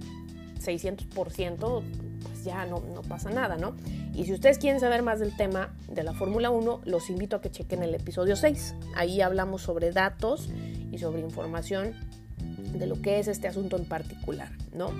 600%, 0.62 1.84
pues 2.24 2.44
ya 2.44 2.66
no, 2.66 2.82
no 2.94 3.02
pasa 3.02 3.30
nada, 3.30 3.58
¿no? 3.58 3.76
Y 4.14 4.26
si 4.26 4.34
ustedes 4.34 4.58
quieren 4.58 4.80
saber 4.80 5.04
más 5.04 5.20
del 5.20 5.36
tema 5.36 5.74
de 5.88 6.04
la 6.04 6.14
Fórmula 6.14 6.50
1, 6.50 6.82
los 6.86 7.10
invito 7.10 7.38
a 7.38 7.42
que 7.42 7.50
chequen 7.50 7.84
el 7.84 7.96
episodio 7.96 8.36
6. 8.36 8.76
Ahí 8.96 9.22
hablamos 9.22 9.62
sobre 9.62 9.92
datos 9.92 10.50
y 10.92 10.98
sobre 10.98 11.22
información 11.22 11.94
de 12.74 12.88
lo 12.88 13.02
que 13.02 13.20
es 13.20 13.28
este 13.28 13.48
asunto 13.48 13.78
en 13.78 13.86
particular, 13.86 14.52
¿no? 14.74 14.92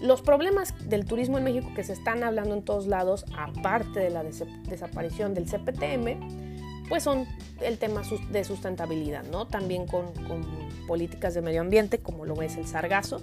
Los 0.00 0.22
problemas 0.22 0.74
del 0.88 1.04
turismo 1.06 1.38
en 1.38 1.44
México 1.44 1.70
que 1.74 1.82
se 1.82 1.92
están 1.92 2.22
hablando 2.22 2.54
en 2.54 2.62
todos 2.62 2.86
lados, 2.86 3.24
aparte 3.36 3.98
de 3.98 4.10
la 4.10 4.22
desaparición 4.22 5.34
del 5.34 5.46
CPTM, 5.46 6.88
pues 6.88 7.02
son 7.02 7.26
el 7.60 7.78
tema 7.78 8.02
de 8.30 8.44
sustentabilidad, 8.44 9.24
¿no? 9.24 9.48
También 9.48 9.86
con, 9.86 10.12
con 10.28 10.46
políticas 10.86 11.34
de 11.34 11.42
medio 11.42 11.60
ambiente, 11.60 11.98
como 11.98 12.24
lo 12.24 12.40
es 12.42 12.56
el 12.56 12.66
sargazo, 12.66 13.20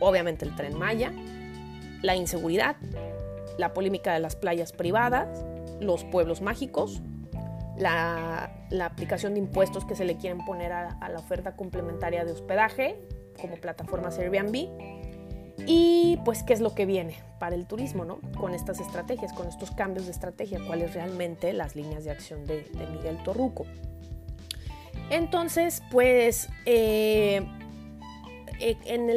obviamente 0.00 0.44
el 0.44 0.54
tren 0.54 0.78
Maya, 0.78 1.12
la 2.02 2.16
inseguridad, 2.16 2.76
la 3.58 3.72
polémica 3.72 4.12
de 4.12 4.20
las 4.20 4.36
playas 4.36 4.72
privadas, 4.72 5.44
los 5.80 6.04
pueblos 6.04 6.40
mágicos, 6.42 7.02
la, 7.76 8.50
aplicación 8.82 9.34
de 9.34 9.40
impuestos 9.40 9.84
que 9.84 9.94
se 9.94 10.04
le 10.04 10.16
quieren 10.16 10.44
poner 10.44 10.72
a, 10.72 11.08
la 11.08 11.18
oferta 11.18 11.56
complementaria 11.56 12.24
de 12.24 12.32
hospedaje, 12.32 13.00
como 13.40 13.56
plataformas 13.56 14.18
Airbnb, 14.18 14.68
y 15.66 16.18
pues 16.24 16.42
qué 16.42 16.52
es 16.52 16.60
lo 16.60 16.74
que 16.74 16.84
viene 16.84 17.16
para 17.38 17.54
el 17.54 17.66
turismo, 17.66 18.04
¿no? 18.04 18.20
Con 18.38 18.54
estas 18.54 18.80
estrategias, 18.80 19.32
con 19.32 19.46
estos 19.48 19.70
cambios 19.70 20.06
de 20.06 20.12
estrategia, 20.12 20.60
cuáles 20.66 20.94
realmente 20.94 21.52
las 21.52 21.76
líneas 21.76 22.04
de 22.04 22.10
acción 22.10 22.44
de, 22.46 22.66
Miguel 22.92 23.22
Torruco. 23.24 23.64
Entonces, 25.10 25.82
pues, 25.90 26.48
eh, 26.66 27.46
eh, 28.60 28.76
en, 28.84 29.10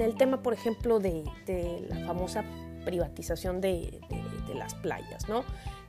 el, 0.00 0.14
tema, 0.16 0.42
por 0.42 0.52
ejemplo, 0.52 0.98
de, 0.98 1.24
de 1.46 1.86
la 1.88 2.06
famosa 2.06 2.44
privatización 2.84 3.60
de, 3.60 4.00
las 4.54 4.74
playas, 4.74 5.28
¿no? 5.28 5.44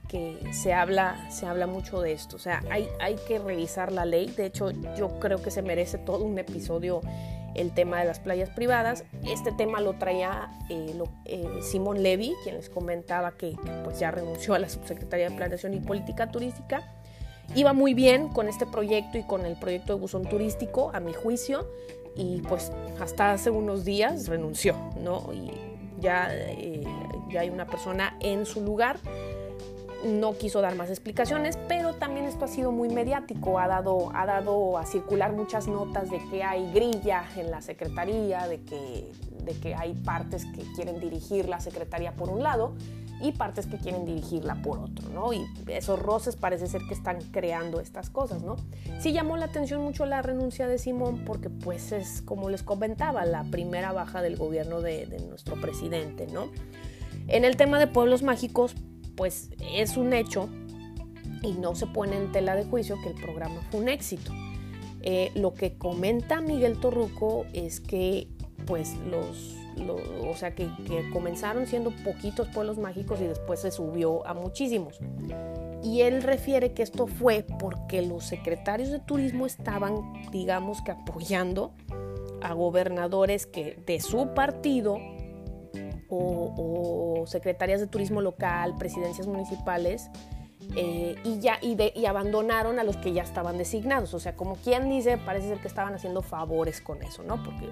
que 0.07 0.37
se 0.51 0.73
habla, 0.73 1.29
se 1.31 1.45
habla 1.45 1.67
mucho 1.67 2.01
de 2.01 2.11
esto. 2.11 2.35
O 2.35 2.39
sea, 2.39 2.61
hay, 2.69 2.87
hay 2.99 3.15
que 3.27 3.39
revisar 3.39 3.91
la 3.91 4.05
ley. 4.05 4.27
De 4.27 4.45
hecho, 4.45 4.71
yo 4.97 5.19
creo 5.19 5.41
que 5.41 5.51
se 5.51 5.61
merece 5.61 5.97
todo 5.97 6.25
un 6.25 6.37
episodio 6.37 7.01
el 7.55 7.73
tema 7.73 7.99
de 7.99 8.05
las 8.05 8.19
playas 8.19 8.49
privadas. 8.49 9.03
Este 9.23 9.51
tema 9.51 9.81
lo 9.81 9.93
traía 9.93 10.49
eh, 10.69 10.93
eh, 11.25 11.59
Simón 11.61 12.03
Levy, 12.03 12.33
quien 12.43 12.55
les 12.55 12.69
comentaba 12.69 13.31
que, 13.31 13.55
pues 13.83 13.99
ya 13.99 14.11
renunció 14.11 14.53
a 14.53 14.59
la 14.59 14.69
subsecretaría 14.69 15.29
de 15.29 15.35
Planeación 15.35 15.73
y 15.73 15.79
Política 15.79 16.31
Turística. 16.31 16.83
Iba 17.55 17.73
muy 17.73 17.93
bien 17.93 18.29
con 18.29 18.47
este 18.47 18.65
proyecto 18.65 19.17
y 19.17 19.23
con 19.23 19.45
el 19.45 19.57
proyecto 19.57 19.95
de 19.95 19.99
buzón 19.99 20.23
turístico, 20.23 20.91
a 20.93 20.99
mi 20.99 21.13
juicio, 21.13 21.67
y 22.15 22.41
pues 22.41 22.71
hasta 22.99 23.31
hace 23.31 23.49
unos 23.49 23.85
días 23.85 24.27
renunció, 24.27 24.75
¿no? 24.99 25.31
Y 25.33 25.51
ya, 25.99 26.27
eh, 26.31 26.83
ya 27.29 27.41
hay 27.41 27.49
una 27.49 27.65
persona 27.65 28.17
en 28.19 28.45
su 28.45 28.61
lugar. 28.61 28.97
No 30.03 30.33
quiso 30.33 30.61
dar 30.61 30.75
más 30.75 30.89
explicaciones, 30.89 31.59
pero 31.67 31.93
también 31.93 32.25
esto 32.25 32.45
ha 32.45 32.47
sido 32.47 32.71
muy 32.71 32.89
mediático, 32.89 33.59
ha 33.59 33.67
dado, 33.67 34.11
ha 34.15 34.25
dado 34.25 34.79
a 34.79 34.85
circular 34.85 35.31
muchas 35.31 35.67
notas 35.67 36.09
de 36.09 36.19
que 36.31 36.43
hay 36.43 36.71
grilla 36.71 37.23
en 37.37 37.51
la 37.51 37.61
Secretaría, 37.61 38.47
de 38.47 38.61
que, 38.63 39.11
de 39.43 39.59
que 39.59 39.75
hay 39.75 39.93
partes 39.93 40.45
que 40.45 40.63
quieren 40.73 40.99
dirigir 40.99 41.47
la 41.47 41.59
Secretaría 41.59 42.13
por 42.13 42.29
un 42.29 42.41
lado 42.41 42.73
y 43.21 43.31
partes 43.33 43.67
que 43.67 43.77
quieren 43.77 44.05
dirigirla 44.05 44.55
por 44.61 44.79
otro, 44.79 45.09
¿no? 45.09 45.31
Y 45.33 45.45
esos 45.67 45.99
roces 45.99 46.35
parece 46.35 46.67
ser 46.67 46.81
que 46.87 46.93
están 46.93 47.19
creando 47.31 47.79
estas 47.79 48.09
cosas, 48.09 48.41
¿no? 48.41 48.55
Sí 48.99 49.13
llamó 49.13 49.37
la 49.37 49.45
atención 49.45 49.81
mucho 49.81 50.05
la 50.05 50.21
renuncia 50.21 50.67
de 50.67 50.77
Simón 50.77 51.23
porque 51.25 51.49
pues 51.49 51.91
es, 51.91 52.21
como 52.21 52.49
les 52.49 52.63
comentaba, 52.63 53.25
la 53.25 53.43
primera 53.43 53.91
baja 53.91 54.21
del 54.21 54.37
gobierno 54.37 54.81
de, 54.81 55.07
nuestro 55.27 55.59
presidente, 55.59 56.27
¿no? 56.27 56.49
En 57.27 57.45
el 57.45 57.57
tema 57.57 57.79
de 57.79 57.87
pueblos 57.87 58.23
mágicos, 58.23 58.75
pues 59.15 59.49
es 59.73 59.97
un 59.97 60.13
hecho 60.13 60.49
y 61.43 61.53
no 61.53 61.75
se 61.75 61.87
pone 61.87 62.17
en 62.17 62.31
tela 62.31 62.55
de 62.55 62.65
juicio 62.65 62.97
que 63.01 63.09
el 63.09 63.15
programa 63.15 63.61
fue 63.69 63.81
un 63.81 63.89
éxito. 63.89 64.31
Eh, 65.03 65.31
lo 65.35 65.53
que 65.53 65.77
comenta 65.77 66.41
Miguel 66.41 66.79
Torruco 66.79 67.45
es 67.53 67.79
que 67.79 68.27
pues 68.65 68.95
los 69.09 69.55
o 69.77 70.35
sea, 70.35 70.53
que, 70.53 70.69
comenzaron 71.11 71.67
siendo 71.67 71.91
poquitos 72.03 72.47
pueblos 72.49 72.77
mágicos 72.77 73.19
y 73.21 73.27
después 73.27 73.61
se 73.61 73.71
subió 73.71 74.25
a 74.27 74.33
muchísimos. 74.33 74.99
Y 75.83 76.01
él 76.01 76.21
refiere 76.21 76.73
que 76.73 76.83
esto 76.83 77.07
fue 77.07 77.45
porque 77.59 78.01
los 78.01 78.25
secretarios 78.25 78.91
de 78.91 78.99
turismo 78.99 79.45
estaban, 79.45 80.13
digamos 80.31 80.81
que 80.81 80.91
apoyando 80.91 81.71
a 82.41 82.53
gobernadores 82.53 83.45
que 83.45 83.81
de 83.85 83.99
su 83.99 84.33
partido 84.33 84.97
o, 86.09 87.23
secretarias 87.25 87.79
de 87.79 87.87
turismo 87.87 88.21
local, 88.21 88.75
presidencias 88.77 89.27
municipales, 89.27 90.09
eh, 90.75 91.15
y 91.23 91.39
ya 91.39 91.57
y, 91.61 91.77
y, 91.95 92.05
abandonaron 92.05 92.79
a 92.79 92.83
los 92.83 92.97
que 92.97 93.13
ya 93.13 93.23
estaban 93.23 93.57
designados. 93.57 94.13
O 94.13 94.19
sea, 94.19 94.35
como 94.35 94.55
quien 94.55 94.89
dice, 94.89 95.17
parece 95.17 95.47
ser 95.47 95.59
que 95.59 95.67
estaban 95.67 95.93
haciendo 95.93 96.21
favores 96.21 96.81
con 96.81 97.01
eso, 97.01 97.23
¿no? 97.23 97.41
Porque 97.43 97.69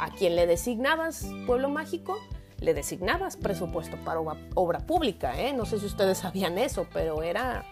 a 0.00 0.10
quien 0.10 0.36
le 0.36 0.46
designabas 0.46 1.26
pueblo 1.46 1.68
mágico, 1.68 2.18
le 2.58 2.74
designabas 2.74 3.36
presupuesto 3.36 3.96
para 4.04 4.20
obra, 4.54 4.80
pública. 4.80 5.38
¿eh? 5.40 5.52
No 5.52 5.66
sé 5.66 5.78
si 5.78 5.86
ustedes 5.86 6.18
sabían 6.24 6.58
eso, 6.58 6.86
pero 6.92 7.22
era 7.22 7.64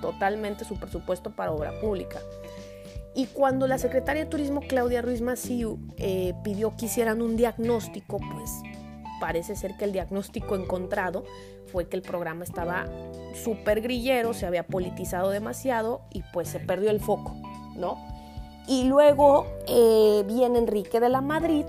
totalmente 0.00 0.64
su 0.64 0.76
presupuesto 0.78 1.30
para 1.30 1.52
obra 1.52 1.78
pública. 1.80 2.20
Y 3.14 3.26
cuando 3.26 3.66
la 3.66 3.78
secretaria 3.78 4.24
de 4.24 4.30
Turismo, 4.30 4.60
Claudia 4.60 5.02
Ruiz 5.02 5.20
Maciú, 5.20 5.78
eh, 5.96 6.34
pidió 6.44 6.76
que 6.76 6.86
hicieran 6.86 7.20
un 7.20 7.36
diagnóstico, 7.36 8.18
pues 8.18 8.50
parece 9.20 9.56
ser 9.56 9.76
que 9.76 9.84
el 9.84 9.92
diagnóstico 9.92 10.54
encontrado 10.54 11.24
fue 11.66 11.88
que 11.88 11.96
el 11.96 12.02
programa 12.02 12.44
estaba 12.44 12.86
súper 13.34 13.80
grillero, 13.80 14.34
se 14.34 14.46
había 14.46 14.66
politizado 14.66 15.30
demasiado 15.30 16.02
y 16.12 16.22
pues 16.32 16.48
se 16.48 16.60
perdió 16.60 16.90
el 16.90 17.00
foco, 17.00 17.34
¿no? 17.76 17.98
Y 18.68 18.84
luego 18.84 19.46
eh, 19.66 20.22
viene 20.26 20.58
Enrique 20.58 21.00
de 21.00 21.08
la 21.08 21.22
Madrid 21.22 21.64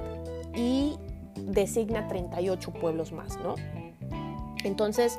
y 0.54 0.98
designa 1.38 2.08
38 2.08 2.72
pueblos 2.74 3.14
más, 3.14 3.40
¿no? 3.40 3.56
Entonces, 4.66 5.18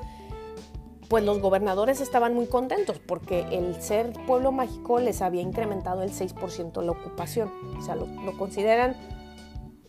pues 1.11 1.25
los 1.25 1.41
gobernadores 1.41 2.01
estaban 2.01 2.35
muy 2.35 2.47
contentos 2.47 3.01
porque 3.01 3.41
el 3.51 3.83
ser 3.83 4.13
pueblo 4.27 4.53
mágico 4.53 5.01
les 5.01 5.23
había 5.23 5.43
incrementado 5.43 6.03
el 6.03 6.13
6% 6.13 6.83
la 6.83 6.93
ocupación. 6.93 7.51
O 7.77 7.83
sea, 7.83 7.97
lo, 7.97 8.07
consideran 8.39 8.95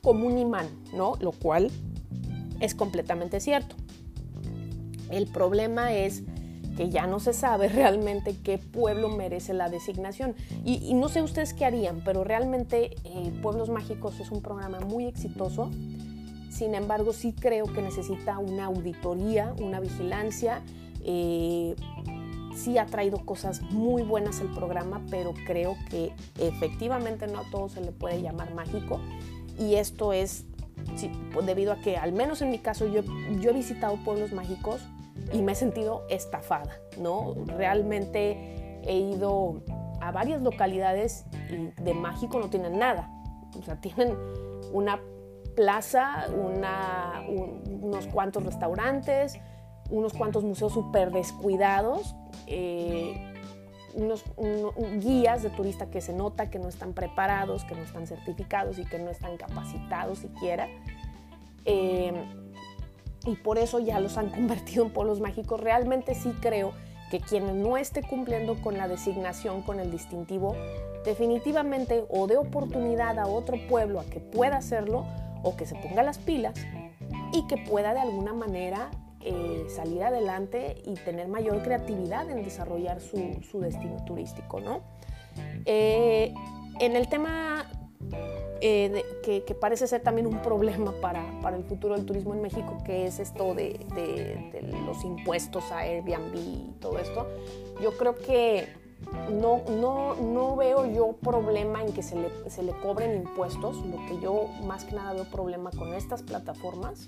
como 0.02 0.26
un 0.26 0.40
imán, 0.40 0.68
¿no? 0.96 1.14
Lo 1.20 1.32
cual 1.32 1.70
es 2.60 2.74
completamente 2.74 3.40
cierto. 3.40 3.76
El 5.12 5.28
problema 5.28 5.94
es 5.94 6.24
que 6.76 6.90
ya 6.90 7.08
no 7.08 7.20
se 7.20 7.34
sabe 7.34 7.68
realmente 7.70 8.36
qué 8.44 8.58
pueblo 8.58 9.10
merece 9.10 9.54
la 9.54 9.70
designación. 9.70 10.36
Y, 10.66 10.94
no 10.94 11.10
sé 11.10 11.22
ustedes 11.22 11.54
qué 11.54 11.66
harían, 11.66 12.02
pero 12.04 12.24
realmente 12.24 12.96
eh, 13.04 13.32
Pueblos 13.42 13.70
Mágicos 13.70 14.20
es 14.20 14.32
un 14.32 14.42
programa 14.42 14.80
muy 14.80 15.06
exitoso. 15.06 15.72
Sin 16.50 16.76
embargo, 16.76 17.14
sí 17.14 17.34
creo 17.34 17.66
que 17.66 17.82
necesita 17.82 18.38
una 18.38 18.66
auditoría, 18.66 19.54
una 19.62 19.80
vigilancia. 19.80 20.62
Eh, 21.04 21.76
sí 22.56 22.78
ha 22.78 22.86
traído 22.86 23.26
cosas 23.26 23.62
muy 23.72 24.04
buenas 24.04 24.42
el 24.42 24.50
programa, 24.50 25.02
pero 25.10 25.34
creo 25.46 25.76
que 25.90 26.14
efectivamente 26.38 27.28
no 27.28 27.40
a 27.40 27.50
todo 27.50 27.70
se 27.70 27.82
le 27.82 27.92
puede 27.92 28.22
llamar 28.22 28.54
mágico. 28.54 29.00
Y 29.58 29.76
esto 29.76 30.14
es 30.14 30.46
debido 31.46 31.72
a 31.72 31.78
que, 31.78 31.98
al 31.98 32.12
menos 32.12 32.42
en 32.42 32.52
mi 32.52 32.60
caso, 32.60 32.88
yo, 32.88 33.02
yo 33.40 33.52
he 33.52 33.54
visitado 33.54 33.96
pueblos 34.04 34.32
mágicos 34.34 34.82
y 35.34 35.42
me 35.42 35.54
he 35.54 35.56
sentido 35.56 36.06
estafada, 36.10 36.80
¿no? 36.98 37.36
Realmente 37.58 38.82
he 38.84 38.96
ido 38.96 39.62
a 40.02 40.12
varias 40.12 40.42
localidades 40.42 41.26
y 41.50 41.82
de 41.82 41.94
mágico 41.94 42.40
no 42.40 42.50
tienen 42.50 42.80
nada. 42.80 43.10
O 43.58 43.62
sea, 43.64 43.80
tienen 43.80 44.18
una 44.74 45.00
plaza, 45.56 46.28
unos 46.30 48.08
cuantos 48.08 48.44
restaurantes, 48.44 49.40
unos 49.90 50.14
cuantos 50.14 50.44
museos 50.44 50.74
súper 50.74 51.12
descuidados, 51.12 52.16
eh, 52.48 53.28
unos, 53.94 54.24
guías 55.00 55.44
de 55.44 55.50
turista 55.50 55.90
que 55.90 56.02
se 56.02 56.14
nota 56.14 56.50
que 56.50 56.60
no 56.60 56.70
están 56.70 56.94
preparados, 56.94 57.66
que 57.66 57.76
no 57.76 57.82
están 57.82 58.08
certificados 58.08 58.80
y 58.80 58.86
que 58.86 59.00
no 59.00 59.10
están 59.10 59.38
capacitados 59.38 60.20
siquiera. 60.20 60.68
Eh, 61.66 62.14
y 63.26 63.36
por 63.36 63.58
eso 63.58 63.80
ya 63.80 64.00
los 64.00 64.18
han 64.18 64.30
convertido 64.32 64.86
en 64.86 64.92
polos 64.92 65.20
mágicos. 65.20 65.60
Realmente 65.60 66.16
sí 66.16 66.34
creo 66.42 66.74
que 67.10 67.20
quien 67.20 67.62
no 67.62 67.78
esté 67.78 68.04
cumpliendo 68.04 68.62
con 68.62 68.78
la 68.78 68.88
designación, 68.88 69.64
con 69.64 69.80
el 69.80 69.92
distintivo, 69.92 70.56
definitivamente 71.04 72.06
o 72.10 72.28
dé 72.28 72.38
oportunidad 72.38 73.20
a 73.20 73.28
otro 73.28 73.58
pueblo 73.68 74.00
a 74.00 74.06
que 74.06 74.20
pueda 74.20 74.58
hacerlo 74.58 75.06
o 75.44 75.56
que 75.56 75.66
se 75.66 75.76
ponga 75.76 76.04
las 76.04 76.20
pilas 76.20 76.54
y 77.34 77.46
que 77.48 77.58
pueda 77.58 77.94
de 77.94 78.00
alguna 78.00 78.34
manera 78.34 78.92
eh, 79.22 79.66
salir 79.70 80.04
adelante 80.04 80.82
y 80.86 80.94
tener 80.96 81.28
mayor 81.28 81.62
creatividad 81.64 82.30
en 82.30 82.44
desarrollar 82.44 83.02
su, 83.02 83.60
destino 83.60 84.04
turístico. 84.06 84.60
¿no? 84.60 84.82
Eh, 85.66 86.34
en 86.80 86.96
el 86.96 87.08
tema 87.10 87.51
eh, 88.64 89.04
que, 89.24 89.56
parece 89.56 89.88
ser 89.88 90.02
también 90.02 90.28
un 90.28 90.40
problema 90.42 90.94
para, 91.02 91.26
para, 91.42 91.58
el 91.58 91.64
futuro 91.64 91.96
del 91.96 92.06
turismo 92.06 92.36
en 92.36 92.44
México, 92.44 92.78
que 92.86 93.08
es 93.08 93.20
esto 93.20 93.56
de, 93.56 93.80
de, 93.96 94.62
los 94.86 95.04
impuestos 95.04 95.72
a 95.72 95.80
Airbnb 95.80 96.36
y 96.36 96.76
todo 96.80 97.00
esto. 97.00 97.28
Yo 97.82 97.98
creo 97.98 98.16
que 98.16 98.68
no, 99.32 99.64
no, 99.80 100.16
no 100.16 100.56
veo 100.56 100.86
yo 100.86 101.14
problema 101.14 101.82
en 101.82 101.92
que 101.92 102.04
se 102.04 102.16
le, 102.16 102.30
se 102.52 102.62
le 102.62 102.74
cobren 102.74 103.16
impuestos. 103.16 103.78
Lo 103.78 103.98
que 104.06 104.20
yo 104.22 104.48
más 104.64 104.86
que 104.86 104.96
nada 104.96 105.14
veo 105.14 105.26
problema 105.26 105.72
con 105.72 105.94
estas 105.96 106.22
plataformas 106.22 107.08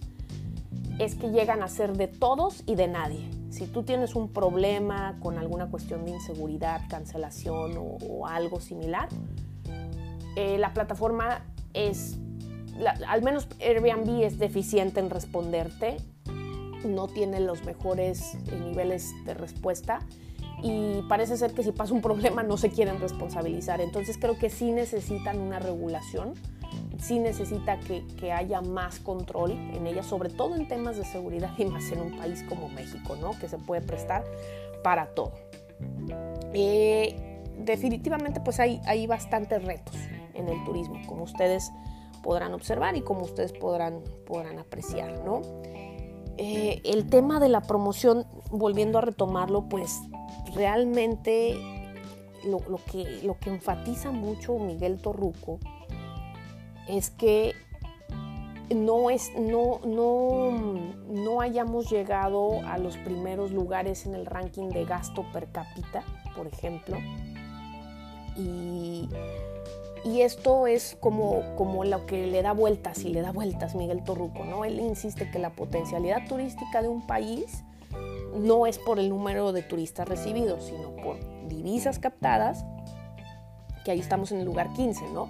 es 0.97 1.13
que 1.15 1.29
llegan 1.29 1.61
a 1.61 1.67
ser 1.67 1.93
de 1.93 2.07
todos 2.07 2.63
y 2.65 2.75
de 2.75 2.87
nadie. 2.87 3.29
Si 3.51 3.67
tú 3.67 3.83
tienes 3.83 4.15
un 4.15 4.29
problema 4.29 5.19
con 5.21 5.37
alguna 5.37 5.69
cuestión 5.69 6.03
de 6.05 6.11
inseguridad, 6.11 6.81
cancelación 6.89 7.77
o, 7.77 7.97
o 8.09 8.25
algo 8.25 8.59
similar, 8.59 9.09
eh, 10.35 10.57
la 10.57 10.73
plataforma 10.73 11.45
es, 11.73 12.17
al 13.07 13.21
menos 13.21 13.47
Airbnb 13.59 14.23
es 14.23 14.39
deficiente 14.39 14.99
en 14.99 15.09
responderte, 15.09 15.97
no 16.85 17.07
tiene 17.07 17.39
los 17.39 17.63
mejores 17.63 18.35
eh, 18.35 18.59
niveles 18.59 19.13
de 19.25 19.33
respuesta 19.33 19.99
y 20.61 21.01
parece 21.09 21.37
ser 21.37 21.53
que 21.53 21.63
si 21.63 21.71
pasa 21.71 21.93
un 21.93 22.01
problema 22.01 22.43
no 22.43 22.57
se 22.57 22.69
quieren 22.69 22.99
responsabilizar. 22.99 23.81
Entonces 23.81 24.17
creo 24.17 24.37
que 24.37 24.49
sí 24.49 24.71
necesitan 24.71 25.39
una 25.39 25.59
regulación, 25.59 26.33
sí 26.99 27.19
necesita 27.19 27.79
que, 27.79 28.05
que 28.19 28.31
haya 28.31 28.61
más 28.61 28.99
control 28.99 29.51
en 29.51 29.87
ella, 29.87 30.03
sobre 30.03 30.29
todo 30.29 30.55
en 30.55 30.67
temas 30.67 30.97
de 30.97 31.05
seguridad 31.05 31.51
y 31.57 31.65
más 31.65 31.91
en 31.91 32.01
un 32.01 32.17
país 32.17 32.43
como 32.47 32.69
México, 32.69 33.15
¿no? 33.19 33.37
que 33.39 33.47
se 33.47 33.57
puede 33.57 33.81
prestar 33.81 34.23
para 34.83 35.07
todo. 35.07 35.33
Eh, 36.53 37.41
definitivamente 37.59 38.39
pues 38.39 38.59
hay, 38.59 38.81
hay 38.85 39.05
bastantes 39.05 39.63
retos 39.63 39.95
en 40.33 40.49
el 40.49 40.63
turismo, 40.63 40.99
como 41.07 41.23
ustedes 41.23 41.71
podrán 42.21 42.53
observar 42.53 42.95
y 42.95 43.01
como 43.01 43.21
ustedes 43.21 43.53
podrán, 43.53 44.01
podrán 44.25 44.59
apreciar, 44.59 45.23
¿no? 45.23 45.41
Eh, 46.37 46.81
el 46.83 47.09
tema 47.09 47.39
de 47.39 47.49
la 47.49 47.61
promoción, 47.61 48.25
volviendo 48.49 48.97
a 48.97 49.01
retomarlo, 49.01 49.69
pues 49.69 50.01
realmente 50.55 51.55
lo, 52.45 52.59
que, 52.91 53.21
lo 53.23 53.37
que 53.37 53.49
enfatiza 53.49 54.11
mucho 54.11 54.57
Miguel 54.57 54.99
Torruco 54.99 55.59
es 56.87 57.11
que 57.11 57.53
no, 58.73 59.09
es, 59.09 59.31
no, 59.37 59.79
no, 59.85 60.51
no 61.07 61.41
hayamos 61.41 61.89
llegado 61.89 62.61
a 62.65 62.77
los 62.77 62.97
primeros 62.97 63.51
lugares 63.51 64.05
en 64.05 64.15
el 64.15 64.25
ranking 64.25 64.69
de 64.69 64.85
gasto 64.85 65.25
per 65.31 65.51
cápita, 65.51 66.03
por 66.35 66.47
ejemplo, 66.47 66.97
y 68.35 69.07
y 70.05 70.21
esto 70.21 70.67
es 70.67 70.97
como, 70.99 71.55
como 71.55 71.85
lo 71.85 72.05
que 72.05 72.27
le 72.27 72.41
da 72.41 72.51
vueltas 72.51 73.03
y 73.05 73.09
le 73.09 73.21
da 73.21 73.31
vueltas 73.31 73.73
Miguel 73.75 74.03
Torruco, 74.03 74.43
¿no? 74.43 74.65
Él 74.65 74.79
insiste 74.79 75.31
que 75.31 75.39
la 75.39 75.51
potencialidad 75.51 76.27
turística 76.27 76.81
de 76.81 76.89
un 76.89 77.07
país 77.07 77.63
no 78.35 78.67
es 78.67 78.79
por 78.79 78.99
el 78.99 79.09
número 79.09 79.53
de 79.53 79.61
turistas 79.61 80.07
recibidos, 80.07 80.65
sino 80.65 80.95
por 80.97 81.17
divisas 81.47 81.99
captadas, 81.99 82.65
que 83.85 83.91
ahí 83.91 83.99
estamos 83.99 84.31
en 84.31 84.39
el 84.39 84.45
lugar 84.45 84.73
15, 84.73 85.09
¿no? 85.13 85.29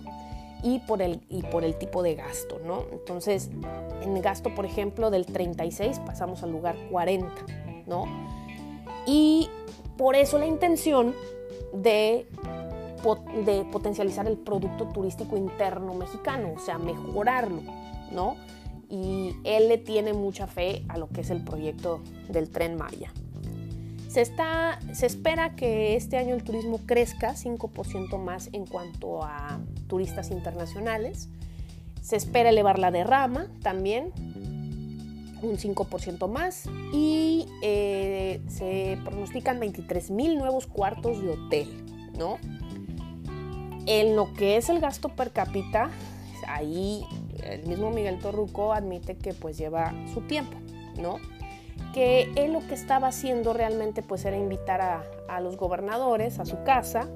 Y 0.63 0.79
por 0.79 1.01
el, 1.01 1.21
y 1.29 1.43
por 1.43 1.63
el 1.63 1.77
tipo 1.77 2.01
de 2.01 2.15
gasto, 2.15 2.59
¿no? 2.65 2.85
Entonces, 2.91 3.51
en 4.01 4.21
gasto, 4.21 4.55
por 4.55 4.65
ejemplo, 4.65 5.11
del 5.11 5.25
36 5.25 5.99
pasamos 5.99 6.41
al 6.41 6.51
lugar 6.51 6.75
40, 6.89 7.29
¿no? 7.85 8.05
Y 9.05 9.49
por 9.97 10.15
eso 10.15 10.39
la 10.39 10.45
intención 10.45 11.13
de 11.73 12.27
de 13.45 13.65
potencializar 13.71 14.27
el 14.27 14.37
producto 14.37 14.87
turístico 14.87 15.37
interno 15.37 15.93
mexicano, 15.93 16.53
o 16.55 16.59
sea, 16.59 16.77
mejorarlo, 16.77 17.61
¿no? 18.11 18.35
Y 18.89 19.35
él 19.43 19.69
le 19.69 19.77
tiene 19.77 20.13
mucha 20.13 20.47
fe 20.47 20.85
a 20.87 20.97
lo 20.97 21.09
que 21.09 21.21
es 21.21 21.29
el 21.29 21.43
proyecto 21.43 22.01
del 22.29 22.49
tren 22.49 22.77
Maya. 22.77 23.11
Se, 24.07 24.21
está, 24.21 24.79
se 24.93 25.07
espera 25.07 25.55
que 25.55 25.95
este 25.95 26.17
año 26.17 26.35
el 26.35 26.43
turismo 26.43 26.79
crezca 26.85 27.33
5% 27.33 28.19
más 28.19 28.49
en 28.53 28.65
cuanto 28.67 29.23
a 29.23 29.59
turistas 29.87 30.29
internacionales. 30.29 31.29
Se 32.01 32.15
espera 32.15 32.49
elevar 32.49 32.77
la 32.77 32.91
derrama 32.91 33.47
también 33.61 34.11
un 35.41 35.57
5% 35.57 36.29
más 36.29 36.69
y 36.93 37.47
eh, 37.61 38.41
se 38.47 38.97
pronostican 39.03 39.59
23 39.59 40.11
mil 40.11 40.37
nuevos 40.37 40.67
cuartos 40.67 41.21
de 41.21 41.31
hotel, 41.31 41.85
¿no? 42.17 42.37
En 43.85 44.15
lo 44.15 44.33
que 44.33 44.57
es 44.57 44.69
el 44.69 44.79
gasto 44.79 45.09
per 45.09 45.31
cápita, 45.31 45.89
ahí 46.47 47.05
el 47.43 47.65
mismo 47.67 47.89
Miguel 47.89 48.19
Torruco 48.19 48.73
admite 48.73 49.17
que 49.17 49.33
pues 49.33 49.57
lleva 49.57 49.93
su 50.13 50.21
tiempo, 50.21 50.57
¿no? 50.97 51.17
Que 51.93 52.31
él 52.35 52.53
lo 52.53 52.65
que 52.65 52.73
estaba 52.73 53.07
haciendo 53.07 53.53
realmente 53.53 54.01
pues 54.01 54.25
era 54.25 54.37
invitar 54.37 54.81
a, 54.81 55.39
los 55.41 55.57
gobernadores 55.57 56.37
a 56.37 56.45
su 56.45 56.63
casa 56.63 57.09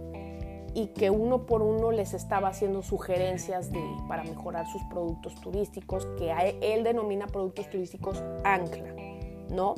y 0.73 0.87
que 0.87 1.11
uno 1.11 1.45
por 1.45 1.61
uno 1.61 1.91
les 1.91 2.15
estaba 2.15 2.47
haciendo 2.47 2.81
sugerencias 2.81 3.71
de, 3.71 3.79
para 4.07 4.23
mejorar 4.23 4.65
sus 4.67 4.81
productos 4.85 5.35
turísticos, 5.35 6.07
que 6.17 6.33
él 6.61 6.83
denomina 6.83 7.27
productos 7.27 7.69
turísticos 7.69 8.23
ancla, 8.43 8.93
¿no? 9.51 9.75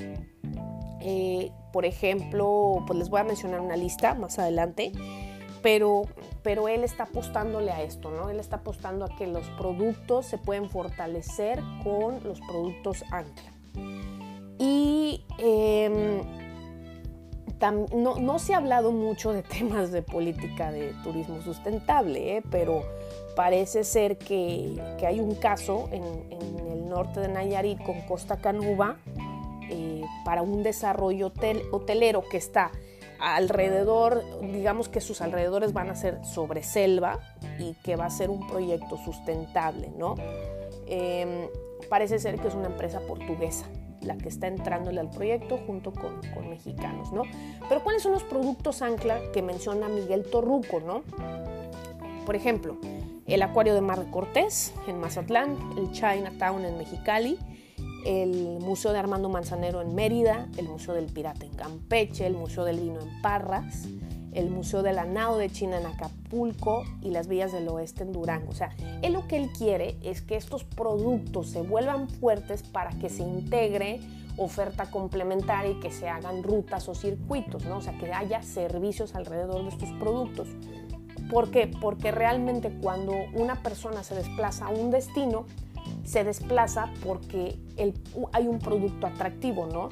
Eh, 1.02 1.52
por 1.72 1.86
ejemplo, 1.86 2.84
pues 2.88 2.98
les 2.98 3.10
voy 3.10 3.20
a 3.20 3.24
mencionar 3.26 3.60
una 3.60 3.76
lista 3.76 4.16
más 4.16 4.40
adelante 4.40 4.94
pero, 5.62 6.04
pero 6.44 6.68
él 6.68 6.84
está 6.84 7.04
apostándole 7.04 7.72
a 7.72 7.82
esto, 7.82 8.12
¿no? 8.12 8.30
Él 8.30 8.40
está 8.40 8.58
apostando 8.58 9.06
a 9.06 9.10
que 9.18 9.28
los 9.28 9.48
productos 9.52 10.26
se 10.26 10.38
pueden 10.38 10.70
fortalecer 10.70 11.62
con 11.84 12.24
los 12.24 12.40
productos 12.42 13.04
ancla. 13.12 13.54
Y 14.58 15.24
em, 15.38 16.22
no, 17.94 18.40
se 18.40 18.54
ha 18.54 18.58
hablado 18.58 18.92
mucho 18.92 19.34
de 19.34 19.44
temas 19.44 19.92
de 19.92 20.02
política 20.02 20.72
de 20.72 20.94
turismo 21.04 21.42
sustentable, 21.42 22.38
¿eh? 22.38 22.44
pero 22.50 22.84
parece 23.36 23.84
ser 23.84 24.18
que, 24.18 24.82
hay 25.06 25.20
un 25.20 25.36
caso 25.36 25.90
en, 25.92 26.04
el 26.72 26.90
norte 26.90 27.20
de 27.20 27.28
Nayarit 27.28 27.82
con 27.84 28.02
Costa 28.02 28.38
Canuba 28.38 28.98
eh, 29.70 30.04
para 30.26 30.42
un 30.42 30.64
desarrollo 30.64 31.32
hotelero 31.72 32.24
que 32.30 32.38
está 32.38 32.72
alrededor, 33.20 34.24
digamos 34.42 34.90
que 34.90 35.02
sus 35.02 35.22
alrededores 35.22 35.74
van 35.74 35.90
a 35.90 35.96
ser 35.96 36.24
sobre 36.26 36.64
selva 36.64 37.20
y 37.58 37.74
que 37.84 37.96
va 37.96 38.06
a 38.06 38.10
ser 38.10 38.30
un 38.30 38.48
proyecto 38.48 38.98
sustentable, 38.98 39.92
¿no? 39.98 40.16
Em, 40.88 41.48
parece 41.90 42.20
ser 42.20 42.40
que 42.40 42.48
es 42.48 42.56
una 42.56 42.68
empresa 42.68 43.00
portuguesa 43.02 43.66
la 44.02 44.18
que 44.18 44.30
está 44.30 44.48
entrándole 44.48 45.02
al 45.02 45.10
proyecto 45.10 45.60
junto 45.68 45.92
con, 45.92 46.22
con, 46.34 46.50
mexicanos, 46.50 47.12
¿no? 47.12 47.24
Pero 47.68 47.84
¿cuáles 47.84 48.02
son 48.02 48.14
los 48.14 48.24
productos 48.24 48.82
ancla 48.82 49.20
que 49.34 49.42
menciona 49.42 49.90
Miguel 49.90 50.24
Torruco, 50.24 50.80
¿no? 50.80 51.04
Por 52.26 52.36
ejemplo, 52.36 52.78
el 53.28 53.42
Acuario 53.42 53.76
de 53.76 53.82
Mar 53.82 54.04
de 54.04 54.10
Cortés 54.10 54.74
en 54.88 55.00
Mazatlán, 55.00 55.58
el 55.78 55.92
Chinatown 55.92 56.66
en 56.66 56.78
Mexicali, 56.78 57.38
el 58.06 58.60
Museo 58.60 58.92
de 58.94 59.00
Armando 59.00 59.30
Manzanero 59.30 59.82
en 59.82 59.96
Mérida, 59.96 60.48
el 60.58 60.68
Museo 60.68 60.94
del 60.94 61.06
Pirata 61.06 61.46
en 61.46 61.54
Campeche, 61.54 62.26
el 62.26 62.34
Museo 62.34 62.66
del 62.66 62.80
Vino 62.80 63.00
en 63.00 63.22
Parras, 63.22 63.88
el 64.34 64.50
Museo 64.50 64.84
de 64.84 64.94
la 64.94 65.06
Nao 65.06 65.38
de 65.38 65.50
China 65.50 65.80
en 65.80 65.86
Acapulco 65.86 66.84
y 67.02 67.10
las 67.10 67.28
Villas 67.28 67.52
del 67.52 67.68
Oeste 67.68 68.04
en 68.04 68.12
Durango. 68.12 68.52
O 68.52 68.56
sea, 68.56 68.76
él 69.02 69.14
lo 69.14 69.28
que 69.28 69.38
él 69.38 69.50
quiere 69.58 69.98
es 70.04 70.22
que 70.22 70.36
estos 70.36 70.64
productos 70.64 71.50
se 71.50 71.62
vuelvan 71.62 72.10
fuertes 72.10 72.64
para 72.64 72.92
que 72.92 73.10
se 73.10 73.24
integre 73.24 74.00
oferta 74.38 74.90
complementaria 74.90 75.72
y 75.72 75.80
que 75.80 75.92
se 75.92 76.08
hagan 76.08 76.44
rutas 76.44 76.88
o 76.88 76.96
circuitos, 76.96 77.66
¿no? 77.66 77.78
O 77.78 77.82
sea, 77.82 77.98
que 77.98 78.12
haya 78.14 78.42
servicios 78.42 79.16
alrededor 79.16 79.64
de 79.64 79.70
estos 79.70 79.90
productos. 80.00 80.48
¿Por 81.30 81.52
qué? 81.52 81.68
Porque 81.68 82.12
realmente 82.12 82.72
cuando 82.82 83.14
una 83.34 83.62
persona 83.62 84.04
se 84.04 84.16
desplaza 84.16 84.68
a 84.68 84.70
un 84.70 84.90
destino, 84.90 85.46
se 86.04 86.24
desplaza 86.24 86.92
porque 87.06 87.58
hay 88.32 88.48
un 88.48 88.60
producto 88.60 89.08
atractivo, 89.08 89.68
¿no? 89.68 89.90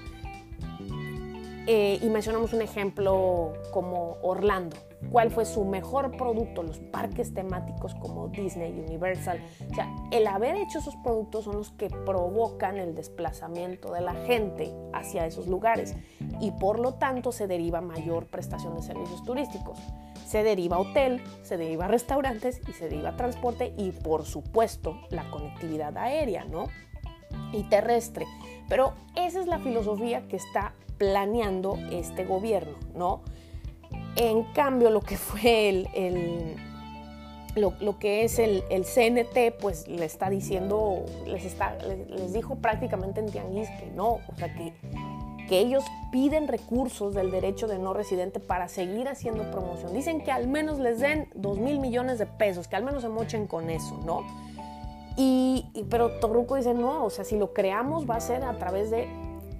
Eh, 1.70 2.00
y 2.02 2.10
mencionamos 2.10 2.54
un 2.54 2.62
ejemplo 2.62 3.52
como 3.72 4.16
Orlando. 4.22 4.78
¿Cuál 5.12 5.32
fue 5.32 5.44
su 5.44 5.66
mejor 5.66 6.16
producto? 6.16 6.64
Los 6.64 6.80
parques 6.80 7.34
temáticos 7.34 7.94
como 7.96 8.30
Disney, 8.30 8.72
Universal. 8.72 9.42
O 9.70 9.76
sea, 9.76 9.94
el 10.12 10.28
haber 10.28 10.56
hecho 10.56 10.80
esos 10.80 10.96
productos 10.96 11.44
son 11.44 11.58
los 11.58 11.72
que 11.72 11.90
provocan 11.90 12.78
el 12.78 12.96
desplazamiento 12.96 13.92
de 13.92 14.00
la 14.00 14.14
gente 14.14 14.74
hacia 14.94 15.26
esos 15.26 15.48
lugares 15.48 15.94
y 16.40 16.52
por 16.52 16.80
lo 16.80 16.94
tanto 16.94 17.34
se 17.34 17.48
deriva 17.48 17.82
mayor 17.82 18.28
prestación 18.28 18.74
de 18.76 18.82
servicios 18.82 19.22
turísticos. 19.24 19.78
Se 20.28 20.44
deriva 20.44 20.78
hotel, 20.78 21.24
se 21.42 21.56
deriva 21.56 21.88
restaurantes 21.88 22.60
y 22.68 22.74
se 22.74 22.90
deriva 22.90 23.16
transporte 23.16 23.74
y 23.78 23.92
por 23.92 24.26
supuesto 24.26 25.00
la 25.10 25.30
conectividad 25.32 25.98
aérea, 25.98 26.44
¿no? 26.44 26.66
Y 27.54 27.64
terrestre. 27.64 28.26
Pero 28.68 28.94
esa 29.16 29.40
es 29.40 29.48
la 29.48 29.60
filosofía 29.60 30.28
que 30.28 30.36
está 30.36 30.74
planeando 30.98 31.78
este 31.92 32.26
gobierno, 32.26 32.78
¿no? 32.94 33.22
En 34.18 34.44
cambio, 34.54 34.90
lo 34.90 35.02
que 35.02 35.16
fue 35.16 35.70
el, 35.70 36.58
lo, 37.56 38.00
que 38.00 38.24
es 38.24 38.40
el, 38.40 38.64
CNT, 38.70 39.60
pues 39.60 39.88
le 39.88 40.06
está 40.06 40.30
diciendo, 40.30 41.06
les, 41.26 41.46
está, 41.46 41.78
les, 42.10 42.34
dijo 42.34 42.56
prácticamente 42.56 43.20
en 43.20 43.28
Tianguis 43.28 43.70
que 43.80 43.88
no, 43.96 44.14
o 44.14 44.36
sea, 44.38 44.54
que, 44.54 44.74
que 45.48 45.60
ellos 45.60 45.84
piden 46.12 46.48
recursos 46.48 47.14
del 47.14 47.32
derecho 47.32 47.68
de 47.68 47.80
no 47.80 47.94
residente 47.94 48.40
para 48.40 48.68
seguir 48.68 49.08
haciendo 49.08 49.50
promoción. 49.52 49.94
Dicen 49.94 50.22
que 50.22 50.32
al 50.32 50.48
menos 50.48 50.80
les 50.80 51.00
den 51.00 51.30
2 51.36 51.60
mil 51.60 51.80
millones 51.80 52.20
de 52.20 52.26
pesos, 52.26 52.68
que 52.68 52.76
al 52.76 52.84
menos 52.84 53.02
se 53.02 53.10
mochen 53.10 53.48
con 53.48 53.70
eso, 53.70 54.00
¿no? 54.06 54.24
Y, 55.16 55.66
pero 55.90 56.12
Torruco 56.20 56.56
dice, 56.56 56.74
no, 56.74 57.06
o 57.06 57.10
sea, 57.10 57.26
si 57.26 57.38
lo 57.38 57.54
creamos 57.54 58.08
va 58.08 58.16
a 58.16 58.22
ser 58.22 58.44
a 58.44 58.58
través 58.58 58.92
de 58.92 59.08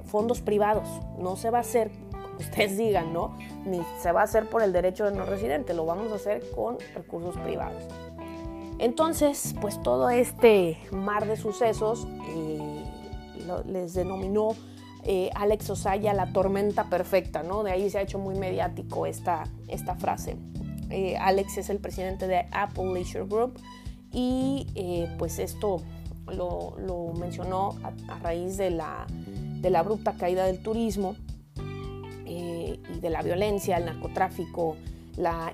fondos 0.06 0.42
privados. 0.42 0.88
No 1.18 1.36
se 1.36 1.50
va 1.50 1.60
a 1.60 1.62
hacer, 1.62 1.92
ustedes 2.40 2.78
digan, 2.78 3.12
¿no? 3.14 3.38
Ni 3.66 3.82
se 4.00 4.12
va 4.12 4.22
a 4.22 4.24
hacer 4.24 4.50
por 4.50 4.62
el 4.62 4.72
derecho 4.72 5.06
de 5.06 5.12
no 5.12 5.26
residente, 5.26 5.74
lo 5.74 5.86
vamos 5.86 6.12
a 6.12 6.16
hacer 6.16 6.44
con 6.52 6.78
recursos 6.94 7.36
privados. 7.38 7.84
Entonces, 8.80 9.56
pues 9.60 9.82
todo 9.82 10.10
este 10.10 10.78
mar 10.92 11.26
de 11.26 11.36
sucesos 11.36 12.08
eh, 12.30 12.84
les 13.66 13.96
denominó 13.96 14.50
eh, 15.08 15.30
Alex 15.34 15.70
Osaya 15.70 16.14
la 16.14 16.32
tormenta 16.34 16.90
perfecta, 16.90 17.42
¿no? 17.42 17.64
De 17.64 17.72
ahí 17.72 17.90
se 17.90 17.98
ha 17.98 18.02
hecho 18.02 18.20
muy 18.20 18.36
mediático 18.36 19.06
esta, 19.06 19.46
esta 19.68 19.96
frase. 19.96 20.38
Eh, 20.90 21.18
Alex 21.18 21.58
es 21.58 21.70
el 21.70 21.80
presidente 21.80 22.28
de 22.28 22.46
Apple 22.52 22.94
Leisure 22.94 23.26
Group 23.26 23.60
y 24.12 24.68
pues 25.18 25.40
esto 25.40 25.82
lo, 26.28 26.76
mencionó 27.18 27.76
a 28.08 28.20
raíz 28.20 28.58
de 28.58 28.70
la 28.70 29.06
de 29.62 29.70
la 29.70 29.80
abrupta 29.80 30.14
caída 30.14 30.46
del 30.46 30.62
turismo 30.62 31.16
eh, 32.26 32.80
y 32.96 33.00
de 33.00 33.10
la 33.10 33.22
violencia, 33.22 33.78
el 33.78 33.86
narcotráfico, 33.86 34.76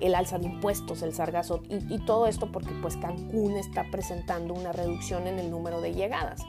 el 0.02 0.16
alza 0.16 0.40
de 0.40 0.48
impuestos, 0.48 1.02
el 1.04 1.14
sargazo 1.14 1.64
y, 1.70 2.00
todo 2.00 2.28
esto 2.28 2.52
porque 2.52 2.72
pues 2.82 2.98
Cancún 2.98 3.56
está 3.56 3.86
presentando 3.92 4.54
una 4.54 4.74
reducción 4.74 5.28
en 5.28 5.40
el 5.40 5.50
número 5.50 5.80
de 5.80 5.94
llegadas. 5.94 6.42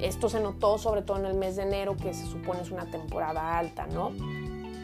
Esto 0.00 0.28
se 0.28 0.40
notó 0.40 0.78
sobre 0.78 1.02
todo 1.02 1.18
en 1.18 1.26
el 1.26 1.34
mes 1.34 1.56
de 1.56 1.62
enero 1.62 1.96
que 1.96 2.14
se 2.14 2.24
supone 2.26 2.62
es 2.62 2.70
una 2.70 2.86
temporada 2.86 3.58
alta, 3.58 3.86
¿no? 3.86 4.12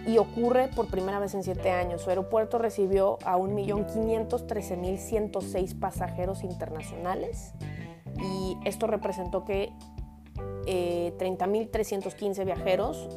Y 0.07 0.19
ocurre 0.19 0.69
por 0.69 0.89
primera 0.89 1.19
vez 1.19 1.33
en 1.35 1.43
siete 1.43 1.71
años. 1.71 2.03
Su 2.03 2.11
aeropuerto 2.11 2.59
recibió 2.59 3.19
a 3.25 3.39
1.513.106 3.39 5.79
pasajeros 5.79 6.45
internacionales 6.45 7.55
y 8.19 8.59
esto 8.65 8.87
representó 8.87 9.45
que 9.45 9.73
eh, 10.67 11.15
30.315 11.19 12.45
viajeros 12.45 13.09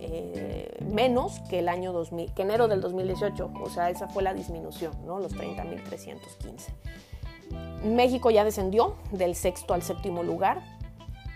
eh, 0.00 0.76
menos 0.90 1.40
que 1.50 1.58
el 1.58 1.68
año 1.68 1.92
2000, 1.92 2.32
que 2.32 2.42
enero 2.42 2.68
del 2.68 2.80
2018. 2.80 3.52
O 3.62 3.68
sea, 3.68 3.90
esa 3.90 4.08
fue 4.08 4.22
la 4.22 4.32
disminución, 4.34 4.92
¿no? 5.04 5.18
Los 5.20 5.34
30.315. 5.34 6.70
México 7.84 8.30
ya 8.30 8.44
descendió 8.44 8.94
del 9.12 9.34
sexto 9.34 9.74
al 9.74 9.82
séptimo 9.82 10.22
lugar 10.22 10.77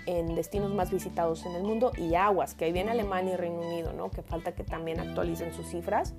en 0.07 0.35
destinos 0.35 0.75
más 0.75 0.91
visitados 0.91 1.45
en 1.47 1.53
el 1.53 1.63
mundo 1.63 1.93
y 1.97 2.15
aguas, 2.15 2.55
que 2.55 2.65
ahí 2.65 2.73
viene 2.73 2.91
Alemania 2.91 3.35
y 3.35 3.37
Reino 3.37 3.61
Unido, 3.61 3.93
¿no? 3.93 4.11
Que 4.11 4.23
falta 4.23 4.53
que 4.53 4.65
también 4.65 5.01
actualicen 5.01 5.53
sus 5.53 5.67
cifras. 5.67 6.15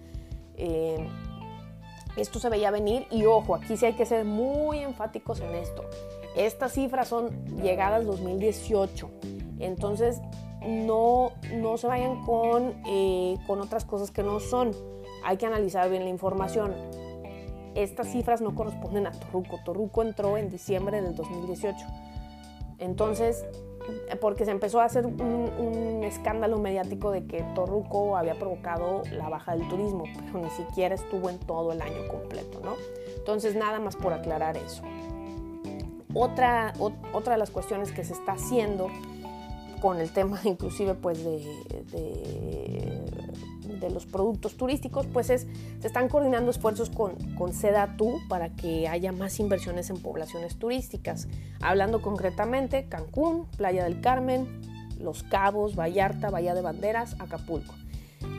Eh, 0.55 1.07
esto 2.15 2.39
se 2.39 2.49
veía 2.49 2.71
venir 2.71 3.07
y 3.09 3.25
ojo, 3.25 3.55
aquí 3.55 3.75
sí 3.75 3.85
hay 3.85 3.93
que 3.93 4.05
ser 4.05 4.23
muy 4.23 4.79
enfáticos 4.79 5.39
en 5.39 5.55
esto. 5.55 5.83
Estas 6.35 6.73
cifras 6.73 7.07
son 7.07 7.31
llegadas 7.61 8.05
2018, 8.05 9.09
entonces 9.59 10.21
no, 10.65 11.31
no 11.53 11.77
se 11.77 11.87
vayan 11.87 12.23
con, 12.23 12.73
eh, 12.87 13.37
con 13.45 13.61
otras 13.61 13.85
cosas 13.85 14.11
que 14.11 14.23
no 14.23 14.39
son. 14.39 14.71
Hay 15.23 15.37
que 15.37 15.45
analizar 15.45 15.89
bien 15.89 16.03
la 16.03 16.09
información. 16.09 16.73
Estas 17.75 18.11
cifras 18.11 18.41
no 18.41 18.55
corresponden 18.55 19.07
a 19.07 19.11
Torruco. 19.11 19.59
Torruco 19.65 20.03
entró 20.03 20.37
en 20.37 20.49
diciembre 20.49 21.01
del 21.01 21.15
2018. 21.15 21.85
Entonces, 22.77 23.45
porque 24.19 24.45
se 24.45 24.51
empezó 24.51 24.81
a 24.81 24.85
hacer 24.85 25.05
un, 25.05 26.01
escándalo 26.03 26.59
mediático 26.59 27.11
de 27.11 27.25
que 27.25 27.43
Torruco 27.55 28.17
había 28.17 28.35
provocado 28.35 29.03
la 29.11 29.29
baja 29.29 29.55
del 29.55 29.67
turismo, 29.69 30.03
pero 30.25 30.43
ni 30.43 30.49
siquiera 30.49 30.95
estuvo 30.95 31.29
en 31.29 31.39
todo 31.39 31.71
el 31.71 31.81
año 31.81 32.07
completo, 32.09 32.59
¿no? 32.61 32.75
Entonces, 33.17 33.55
nada 33.55 33.79
más 33.79 33.95
por 33.95 34.11
aclarar 34.11 34.57
eso. 34.57 34.83
Otra, 36.13 36.73
otra 37.13 37.33
de 37.33 37.39
las 37.39 37.51
cuestiones 37.51 37.91
que 37.93 38.03
se 38.03 38.13
está 38.13 38.33
haciendo 38.33 38.89
con 39.83 39.99
el 39.99 40.11
tema 40.11 40.39
inclusive 40.45 40.95
pues 40.95 41.23
de, 41.23 41.41
los 43.89 44.05
productos 44.05 44.55
turísticos, 44.55 45.07
pues 45.07 45.29
es, 45.29 45.47
se 45.79 45.87
están 45.87 46.09
coordinando 46.09 46.51
esfuerzos 46.51 46.89
con, 46.89 47.15
con 47.35 47.53
SEDATU 47.53 48.19
para 48.27 48.49
que 48.55 48.87
haya 48.87 49.11
más 49.11 49.39
inversiones 49.39 49.89
en 49.89 50.01
poblaciones 50.01 50.57
turísticas. 50.57 51.27
Hablando 51.61 52.01
concretamente, 52.01 52.87
Cancún, 52.89 53.47
Playa 53.57 53.83
del 53.83 54.01
Carmen, 54.01 54.61
Los 54.99 55.23
Cabos, 55.23 55.75
Vallarta, 55.75 56.29
Bahía 56.29 56.53
de 56.53 56.61
Banderas, 56.61 57.15
Acapulco. 57.19 57.73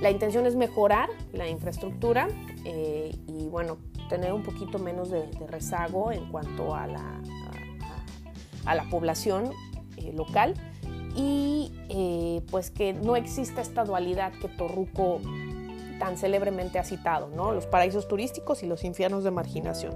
La 0.01 0.11
intención 0.11 0.47
es 0.47 0.57
mejorar 0.57 1.09
la 1.33 1.49
infraestructura 1.49 2.29
eh, 2.65 3.15
y 3.27 3.47
bueno, 3.47 3.79
tener 4.09 4.33
un 4.33 4.43
poquito 4.43 4.79
menos 4.79 5.11
de, 5.11 5.29
rezago 5.49 6.13
en 6.13 6.31
cuanto 6.31 6.75
a 6.75 6.87
la, 6.87 7.21
a 8.65 8.75
la 8.75 8.89
población 8.91 9.51
eh, 9.97 10.13
local 10.15 10.55
y 11.15 11.73
eh, 11.89 12.43
pues 12.51 12.71
que 12.71 12.93
no 12.93 13.17
exista 13.17 13.61
esta 13.61 13.85
dualidad 13.85 14.33
que 14.33 14.49
Torruco 14.49 15.21
tan 15.99 16.17
célebremente 16.19 16.79
ha 16.79 16.85
citado, 16.85 17.29
¿no? 17.29 17.53
los 17.53 17.67
paraísos 17.67 18.09
turísticos 18.09 18.63
y 18.63 18.67
los 18.67 18.85
infiernos 18.85 19.25
de 19.25 19.31
marginación. 19.31 19.95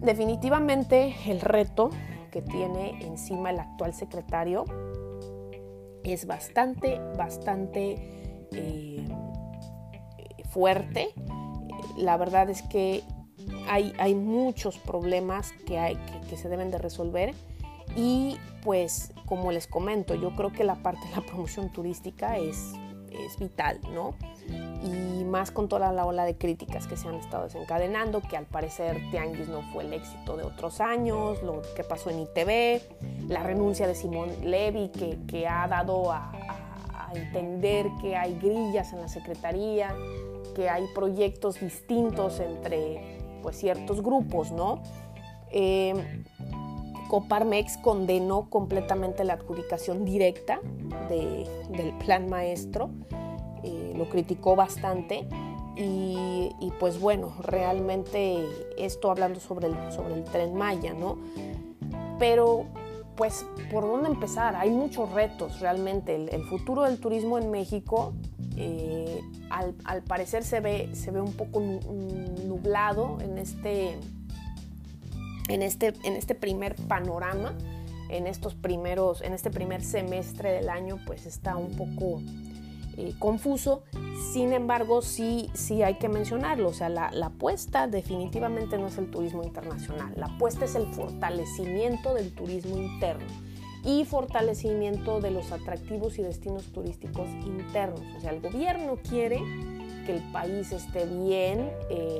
Definitivamente 0.00 1.16
el 1.26 1.40
reto 1.40 1.90
que 2.30 2.42
tiene 2.42 2.98
encima 3.00 3.50
el 3.50 3.58
actual 3.58 3.94
secretario 3.94 4.64
es 6.04 6.26
bastante, 6.26 7.00
bastante 7.16 7.96
eh, 8.52 9.04
fuerte. 10.50 11.08
La 11.96 12.16
verdad 12.16 12.50
es 12.50 12.62
que 12.62 13.02
hay, 13.68 14.14
muchos 14.14 14.78
problemas 14.78 15.52
que, 15.66 15.78
hay, 15.78 15.96
que, 16.28 16.36
se 16.36 16.48
deben 16.48 16.70
de 16.70 16.78
resolver 16.78 17.34
y 17.96 18.38
pues 18.62 19.12
como 19.26 19.50
les 19.50 19.66
comento, 19.66 20.14
yo 20.14 20.34
creo 20.36 20.52
que 20.52 20.64
la 20.64 20.76
parte 20.76 21.08
de 21.08 21.16
la 21.16 21.22
promoción 21.22 21.70
turística 21.70 22.36
es, 22.36 22.74
es 23.10 23.38
vital, 23.38 23.80
¿no? 23.92 24.14
Y 24.84 25.24
más 25.24 25.50
con 25.50 25.68
toda 25.68 25.92
la 25.92 26.04
ola 26.04 26.24
de 26.24 26.36
críticas 26.36 26.86
que 26.86 26.96
se 26.96 27.08
han 27.08 27.14
estado 27.14 27.44
desencadenando, 27.44 28.20
que 28.20 28.36
al 28.36 28.46
parecer 28.46 29.00
Tianguis 29.10 29.48
no 29.48 29.62
fue 29.72 29.84
el 29.84 29.92
éxito 29.92 30.36
de 30.36 30.44
otros 30.44 30.80
años, 30.80 31.42
lo 31.42 31.62
que 31.74 31.82
pasó 31.82 32.10
en 32.10 32.20
ITV, 32.20 33.28
la 33.28 33.42
renuncia 33.42 33.86
de 33.86 33.94
Simón 33.94 34.30
Levy, 34.44 34.88
que, 34.88 35.18
que 35.26 35.48
ha 35.48 35.66
dado 35.66 36.12
a, 36.12 36.32
entender 37.14 37.86
que 38.00 38.16
hay 38.16 38.36
grillas 38.38 38.92
en 38.92 39.00
la 39.00 39.08
Secretaría, 39.08 39.94
que 40.54 40.68
hay 40.68 40.86
proyectos 40.92 41.60
distintos 41.60 42.40
entre 42.40 43.20
pues, 43.42 43.56
ciertos 43.56 44.02
grupos, 44.02 44.50
¿no? 44.50 44.82
Eh, 45.50 46.24
Coparmex 47.08 47.78
condenó 47.78 48.48
completamente 48.50 49.24
la 49.24 49.34
adjudicación 49.34 50.04
directa 50.04 50.60
del 51.08 51.92
plan 51.98 52.28
maestro, 52.28 52.90
eh, 53.62 53.92
lo 53.96 54.08
criticó 54.08 54.56
bastante 54.56 55.26
y, 55.78 56.72
pues 56.80 56.98
bueno, 56.98 57.34
realmente 57.40 58.46
esto 58.78 59.10
hablando 59.10 59.40
sobre 59.40 59.66
el, 59.68 59.92
sobre 59.92 60.14
el 60.14 60.24
tren 60.24 60.54
Maya, 60.54 60.94
¿no? 60.94 61.18
Pero 62.18 62.64
pues, 63.16 63.46
¿por 63.70 63.84
dónde 63.84 64.08
empezar? 64.08 64.56
Hay 64.56 64.70
muchos 64.70 65.10
retos 65.12 65.60
realmente. 65.60 66.14
El, 66.14 66.44
futuro 66.44 66.82
del 66.82 67.00
turismo 67.00 67.38
en 67.38 67.50
México, 67.50 68.12
eh, 68.56 69.22
al, 69.50 70.02
parecer, 70.02 70.44
se 70.44 70.60
ve, 70.60 70.90
se 70.94 71.10
ve 71.10 71.20
un 71.20 71.32
poco 71.32 71.60
nublado 71.60 73.18
en 73.20 73.38
este 73.38 73.96
en 75.48 75.62
este, 75.62 75.92
en 76.04 76.14
este 76.14 76.34
primer 76.34 76.74
panorama, 76.74 77.54
en 78.08 78.26
estos 78.26 78.54
primeros, 78.54 79.22
en 79.22 79.32
este 79.32 79.50
primer 79.50 79.82
semestre 79.82 80.52
del 80.52 80.68
año, 80.68 80.98
pues 81.06 81.26
está 81.26 81.56
un 81.56 81.70
poco 81.76 82.22
eh, 82.96 83.14
confuso. 83.18 83.82
Sin 84.32 84.52
embargo, 84.52 85.02
sí, 85.02 85.50
sí 85.54 85.82
hay 85.82 85.94
que 85.94 86.08
mencionarlo. 86.08 86.68
O 86.68 86.72
sea, 86.72 86.88
la, 86.88 87.10
la, 87.10 87.26
apuesta 87.26 87.86
definitivamente 87.88 88.78
no 88.78 88.86
es 88.86 88.98
el 88.98 89.10
turismo 89.10 89.42
internacional. 89.42 90.12
La 90.16 90.26
apuesta 90.26 90.64
es 90.64 90.74
el 90.74 90.86
fortalecimiento 90.86 92.14
del 92.14 92.32
turismo 92.34 92.76
interno 92.76 93.26
y 93.84 94.04
fortalecimiento 94.04 95.20
de 95.20 95.30
los 95.30 95.52
atractivos 95.52 96.18
y 96.18 96.22
destinos 96.22 96.64
turísticos 96.72 97.28
internos. 97.44 98.02
O 98.16 98.20
sea, 98.20 98.32
el 98.32 98.40
gobierno 98.40 98.96
quiere 99.08 99.38
que 100.06 100.16
el 100.16 100.22
país 100.32 100.72
esté 100.72 101.04
bien 101.04 101.70
eh, 101.90 102.15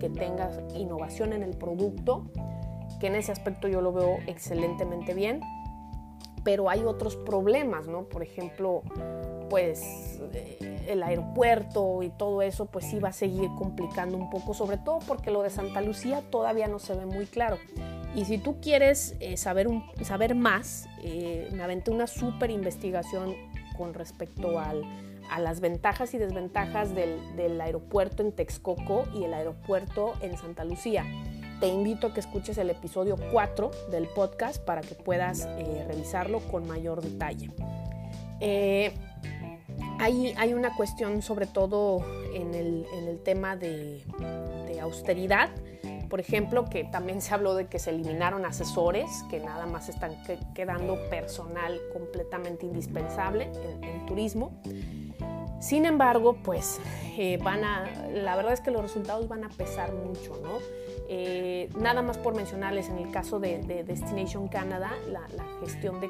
que 0.00 0.10
tenga 0.10 0.50
innovación 0.74 1.32
en 1.32 1.42
el 1.42 1.56
producto, 1.56 2.24
que 2.98 3.06
en 3.06 3.14
ese 3.14 3.30
aspecto 3.30 3.68
yo 3.68 3.80
lo 3.80 3.92
veo 3.92 4.18
excelentemente 4.26 5.14
bien, 5.14 5.40
pero 6.42 6.68
hay 6.68 6.84
otros 6.84 7.14
problemas, 7.14 7.86
¿no? 7.86 8.04
Por 8.04 8.22
ejemplo, 8.22 8.82
pues 9.48 10.20
eh, 10.32 10.84
el 10.88 11.02
aeropuerto 11.02 12.02
y 12.02 12.10
todo 12.10 12.42
eso, 12.42 12.66
pues 12.66 12.86
sí 12.86 12.98
va 12.98 13.10
a 13.10 13.12
seguir 13.12 13.48
complicando 13.56 14.16
un 14.16 14.30
poco, 14.30 14.52
sobre 14.52 14.78
todo 14.78 14.98
porque 15.06 15.30
lo 15.30 15.42
de 15.42 15.50
Santa 15.50 15.80
Lucía 15.80 16.22
todavía 16.30 16.66
no 16.66 16.80
se 16.80 16.94
ve 16.94 17.06
muy 17.06 17.26
claro. 17.26 17.58
Y 18.16 18.24
si 18.24 18.38
tú 18.38 18.60
quieres 18.60 19.14
eh, 19.20 19.36
saber, 19.36 19.68
un, 19.68 19.84
saber 20.02 20.34
más, 20.34 20.88
me 21.52 21.62
aventé 21.62 21.92
una 21.92 22.08
súper 22.08 22.50
investigación 22.50 23.34
con 23.76 23.94
respecto 23.94 24.58
al 24.58 24.82
a 25.30 25.40
las 25.40 25.60
ventajas 25.60 26.14
y 26.14 26.18
desventajas 26.18 26.94
del, 26.94 27.60
aeropuerto 27.60 28.22
en 28.22 28.32
Texcoco 28.32 29.04
y 29.14 29.24
el 29.24 29.34
aeropuerto 29.34 30.14
en 30.20 30.36
Santa 30.36 30.64
Lucía. 30.64 31.04
Te 31.60 31.68
invito 31.68 32.08
a 32.08 32.14
que 32.14 32.20
escuches 32.20 32.58
el 32.58 32.70
episodio 32.70 33.16
4 33.32 33.70
del 33.90 34.08
podcast 34.08 34.62
para 34.62 34.82
que 34.82 34.94
puedas 34.94 35.46
eh, 35.58 35.84
revisarlo 35.88 36.40
con 36.40 36.66
mayor 36.66 37.00
detalle. 37.00 37.50
Eh, 38.40 38.92
hay, 39.98 40.52
una 40.52 40.74
cuestión 40.76 41.22
sobre 41.22 41.46
todo 41.46 42.04
en 42.34 42.54
el, 42.54 43.20
tema 43.24 43.56
de, 43.56 44.02
de, 44.68 44.80
austeridad. 44.80 45.48
Por 46.10 46.20
ejemplo, 46.20 46.66
que 46.66 46.84
también 46.84 47.20
se 47.20 47.34
habló 47.34 47.54
de 47.54 47.66
que 47.66 47.78
se 47.78 47.90
eliminaron 47.90 48.44
asesores, 48.44 49.06
que 49.30 49.40
nada 49.40 49.66
más 49.66 49.88
están 49.88 50.16
quedando 50.54 50.96
personal 51.10 51.80
completamente 51.92 52.66
indispensable 52.66 53.50
en, 53.64 53.82
en 53.82 54.06
turismo. 54.06 54.60
Sin 55.60 55.86
embargo, 55.86 56.36
pues 56.42 56.80
eh, 57.18 57.38
van 57.42 57.64
a, 57.64 57.90
la 58.12 58.36
verdad 58.36 58.52
es 58.52 58.60
que 58.60 58.70
los 58.70 58.82
resultados 58.82 59.28
van 59.28 59.44
a 59.44 59.48
pesar 59.48 59.92
mucho, 59.94 60.38
¿no? 60.42 60.58
Eh, 61.08 61.70
nada 61.78 62.02
más 62.02 62.18
por 62.18 62.34
mencionarles 62.34 62.88
en 62.88 62.98
el 62.98 63.10
caso 63.10 63.40
de, 63.40 63.58
Destination 63.86 64.48
Canada, 64.48 64.90
la, 65.10 65.22
gestión 65.60 66.00
de, 66.00 66.08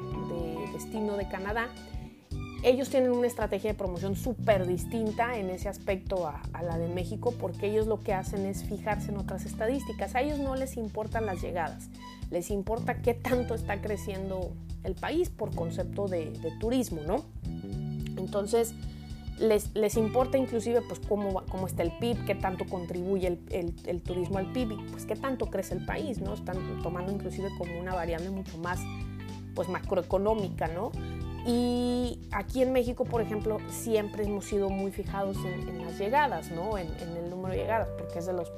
destino 0.73 1.15
de 1.15 1.27
Canadá, 1.27 1.69
ellos 2.63 2.89
tienen 2.89 3.11
una 3.11 3.27
estrategia 3.27 3.71
de 3.71 3.77
promoción 3.77 4.15
súper 4.15 4.65
distinta 4.65 5.37
en 5.37 5.49
ese 5.49 5.69
aspecto 5.69 6.27
a, 6.27 6.41
a, 6.53 6.63
la 6.63 6.77
de 6.77 6.87
México 6.87 7.33
porque 7.39 7.67
ellos 7.67 7.85
lo 7.85 7.99
que 7.99 8.13
hacen 8.13 8.45
es 8.47 8.63
fijarse 8.63 9.11
en 9.11 9.17
otras 9.17 9.45
estadísticas. 9.45 10.15
A 10.15 10.21
ellos 10.21 10.39
no 10.39 10.55
les 10.55 10.75
importan 10.75 11.27
las 11.27 11.41
llegadas, 11.41 11.89
les 12.31 12.49
importa 12.49 13.01
qué 13.01 13.13
tanto 13.13 13.53
está 13.53 13.79
creciendo 13.79 14.51
el 14.83 14.95
país 14.95 15.29
por 15.29 15.53
concepto 15.53 16.07
de, 16.07 16.33
turismo, 16.59 17.01
¿no? 17.05 17.25
Entonces, 18.17 18.73
les, 19.39 19.97
importa 19.97 20.37
inclusive 20.37 20.81
pues 20.81 20.99
cómo, 21.07 21.43
cómo 21.49 21.67
está 21.67 21.83
el 21.83 21.91
PIB, 21.91 22.25
qué 22.25 22.35
tanto 22.35 22.65
contribuye 22.65 23.39
el, 23.49 24.01
turismo 24.01 24.39
al 24.39 24.51
PIB, 24.51 24.77
pues 24.91 25.05
qué 25.05 25.15
tanto 25.15 25.47
crece 25.47 25.75
el 25.75 25.85
país, 25.85 26.19
¿no? 26.19 26.33
Están 26.33 26.81
tomando 26.81 27.11
inclusive 27.11 27.49
como 27.57 27.79
una 27.79 27.93
variable 27.93 28.29
mucho 28.29 28.57
más 28.57 28.79
pues 29.53 29.69
macroeconómica, 29.69 30.67
¿no? 30.67 30.91
Y 31.45 32.19
aquí 32.31 32.61
en 32.61 32.73
México, 32.73 33.05
por 33.05 33.21
ejemplo, 33.21 33.57
siempre 33.69 34.25
hemos 34.25 34.45
sido 34.45 34.69
muy 34.69 34.91
fijados 34.91 35.37
en, 35.45 35.85
las 35.85 35.97
llegadas, 35.97 36.51
¿no? 36.51 36.77
En, 36.77 36.87
en, 36.99 37.15
el 37.17 37.29
número 37.29 37.53
de 37.53 37.61
llegadas, 37.61 37.89
porque 37.97 38.19
es 38.19 38.25
de 38.25 38.33
los, 38.33 38.51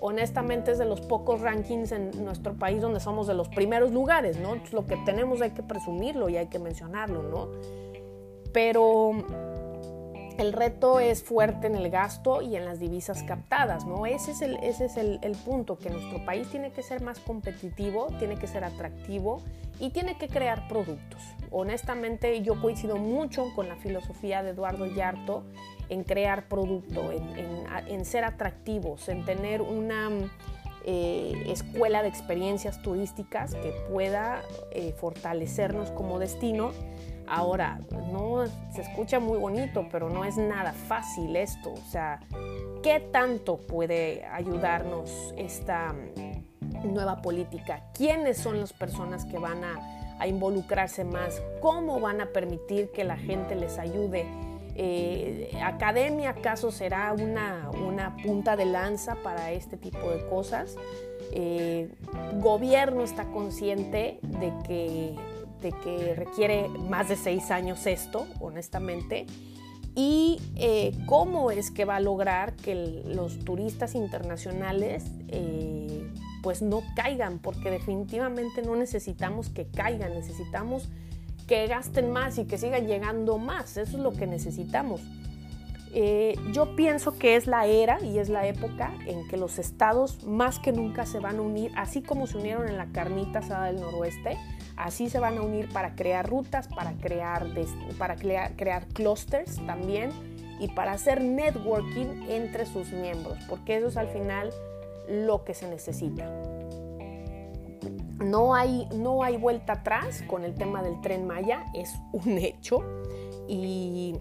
honestamente 0.00 0.72
es 0.72 0.78
de 0.78 0.84
los 0.84 1.00
pocos 1.00 1.40
rankings 1.40 1.92
en 1.92 2.24
nuestro 2.24 2.54
país 2.54 2.80
donde 2.82 3.00
somos 3.00 3.26
de 3.26 3.34
los 3.34 3.48
primeros 3.48 3.92
lugares, 3.92 4.38
¿no? 4.38 4.52
Entonces, 4.52 4.72
lo 4.74 4.86
que 4.86 4.96
tenemos 4.98 5.40
hay 5.40 5.52
que 5.52 5.62
presumirlo 5.62 6.28
y 6.28 6.36
hay 6.36 6.48
que 6.48 6.58
mencionarlo, 6.58 7.22
¿no? 7.22 7.48
Pero 8.52 9.12
el 10.38 10.52
reto 10.52 11.00
es 11.00 11.22
fuerte 11.22 11.66
en 11.66 11.74
el 11.74 11.90
gasto 11.90 12.42
y 12.42 12.56
en 12.56 12.64
las 12.64 12.78
divisas 12.78 13.22
captadas, 13.22 13.84
¿no? 13.86 14.06
Ese 14.06 14.32
es, 14.32 14.42
el, 14.42 14.56
ese 14.56 14.86
es 14.86 14.96
el, 14.96 15.18
punto, 15.44 15.78
que 15.78 15.90
nuestro 15.90 16.24
país 16.24 16.48
tiene 16.50 16.72
que 16.72 16.82
ser 16.82 17.02
más 17.02 17.18
competitivo, 17.18 18.08
tiene 18.18 18.36
que 18.36 18.46
ser 18.46 18.64
atractivo 18.64 19.42
y 19.78 19.90
tiene 19.90 20.16
que 20.16 20.28
crear 20.28 20.68
productos. 20.68 21.22
Honestamente, 21.50 22.42
yo 22.42 22.60
coincido 22.60 22.96
mucho 22.96 23.52
con 23.54 23.68
la 23.68 23.76
filosofía 23.76 24.42
de 24.42 24.50
Eduardo 24.50 24.86
Yarto 24.86 25.44
en 25.88 26.04
crear 26.04 26.48
producto, 26.48 27.10
en, 27.12 28.04
ser 28.04 28.24
atractivos, 28.24 29.08
en 29.08 29.24
tener 29.24 29.60
una 29.60 30.10
eh, 30.84 31.44
escuela 31.48 32.02
de 32.02 32.08
experiencias 32.08 32.80
turísticas 32.82 33.54
que 33.54 33.72
pueda 33.90 34.42
eh, 34.70 34.94
fortalecernos 34.98 35.90
como 35.90 36.18
destino 36.18 36.70
Ahora, 37.30 37.78
no 38.12 38.44
se 38.74 38.80
escucha 38.80 39.20
muy 39.20 39.38
bonito, 39.38 39.86
pero 39.88 40.10
no 40.10 40.24
es 40.24 40.36
nada 40.36 40.72
fácil 40.72 41.36
esto. 41.36 41.72
O 41.72 41.88
sea, 41.88 42.18
¿qué 42.82 42.98
tanto 42.98 43.56
puede 43.56 44.24
ayudarnos 44.26 45.32
esta 45.36 45.94
nueva 46.82 47.22
política? 47.22 47.84
¿Quiénes 47.94 48.36
son 48.36 48.58
las 48.58 48.72
personas 48.72 49.24
que 49.24 49.38
van 49.38 49.62
a, 49.62 50.26
involucrarse 50.26 51.04
más? 51.04 51.40
¿Cómo 51.62 52.00
van 52.00 52.20
a 52.20 52.26
permitir 52.26 52.90
que 52.90 53.04
la 53.04 53.16
gente 53.16 53.54
les 53.54 53.78
ayude? 53.78 54.26
Eh, 54.74 55.56
¿Academia 55.62 56.30
acaso 56.30 56.72
será 56.72 57.12
una, 57.12 58.16
punta 58.24 58.56
de 58.56 58.66
lanza 58.66 59.14
para 59.22 59.52
este 59.52 59.76
tipo 59.76 60.10
de 60.10 60.26
cosas? 60.26 60.76
Eh, 61.30 61.88
gobierno 62.40 63.02
está 63.02 63.26
consciente 63.26 64.18
de 64.22 64.52
que 64.66 65.16
de 65.60 65.72
que 65.72 66.14
requiere 66.14 66.68
más 66.68 67.08
de 67.08 67.16
seis 67.16 67.50
años 67.50 67.86
esto, 67.86 68.26
honestamente, 68.40 69.26
y 69.94 70.40
eh, 70.56 70.96
cómo 71.06 71.50
es 71.50 71.70
que 71.70 71.84
va 71.84 71.96
a 71.96 72.00
lograr 72.00 72.54
que 72.54 72.74
los 72.74 73.38
turistas 73.40 73.94
internacionales 73.94 75.04
eh, 75.28 76.10
pues 76.42 76.62
no 76.62 76.82
caigan, 76.94 77.38
porque 77.38 77.70
definitivamente 77.70 78.62
no 78.62 78.76
necesitamos 78.76 79.50
que 79.50 79.66
caigan, 79.66 80.14
necesitamos 80.14 80.88
que 81.46 81.66
gasten 81.66 82.10
más 82.12 82.38
y 82.38 82.44
que 82.44 82.58
sigan 82.58 82.86
llegando 82.86 83.38
más, 83.38 83.76
eso 83.76 83.96
es 83.96 84.02
lo 84.02 84.12
que 84.12 84.26
necesitamos. 84.26 85.00
Eh, 85.92 86.36
yo 86.52 86.76
pienso 86.76 87.18
que 87.18 87.34
es 87.34 87.48
la 87.48 87.66
era 87.66 88.00
y 88.00 88.18
es 88.18 88.28
la 88.28 88.46
época 88.46 88.94
en 89.08 89.26
que 89.26 89.36
los 89.36 89.58
estados 89.58 90.24
más 90.24 90.60
que 90.60 90.70
nunca 90.70 91.04
se 91.04 91.18
van 91.18 91.38
a 91.38 91.42
unir, 91.42 91.72
así 91.76 92.00
como 92.00 92.28
se 92.28 92.38
unieron 92.38 92.68
en 92.68 92.76
la 92.76 92.86
carnita 92.86 93.40
asada 93.40 93.66
del 93.66 93.80
noroeste, 93.80 94.38
Así 94.80 95.10
se 95.10 95.20
van 95.20 95.36
a 95.36 95.42
unir 95.42 95.68
para 95.70 95.94
crear 95.94 96.26
rutas, 96.26 96.66
para 96.66 96.92
crear, 96.94 97.46
para 97.98 98.16
crear, 98.16 98.56
crear 98.56 98.86
clusters 98.86 99.56
también 99.66 100.10
y 100.58 100.68
para 100.68 100.92
hacer 100.92 101.22
networking 101.22 102.28
entre 102.30 102.64
sus 102.64 102.90
miembros, 102.90 103.38
porque 103.46 103.76
eso 103.76 103.88
es 103.88 103.98
al 103.98 104.08
final 104.08 104.50
lo 105.06 105.44
que 105.44 105.52
se 105.52 105.68
necesita. 105.68 106.30
No 108.24 108.54
hay, 108.54 108.88
no 108.94 109.22
hay 109.22 109.36
vuelta 109.36 109.74
atrás 109.74 110.22
con 110.26 110.44
el 110.44 110.54
tema 110.54 110.82
del 110.82 110.98
tren 111.02 111.26
Maya, 111.26 111.66
es 111.74 111.94
un 112.12 112.38
hecho. 112.38 112.82
y 113.48 114.18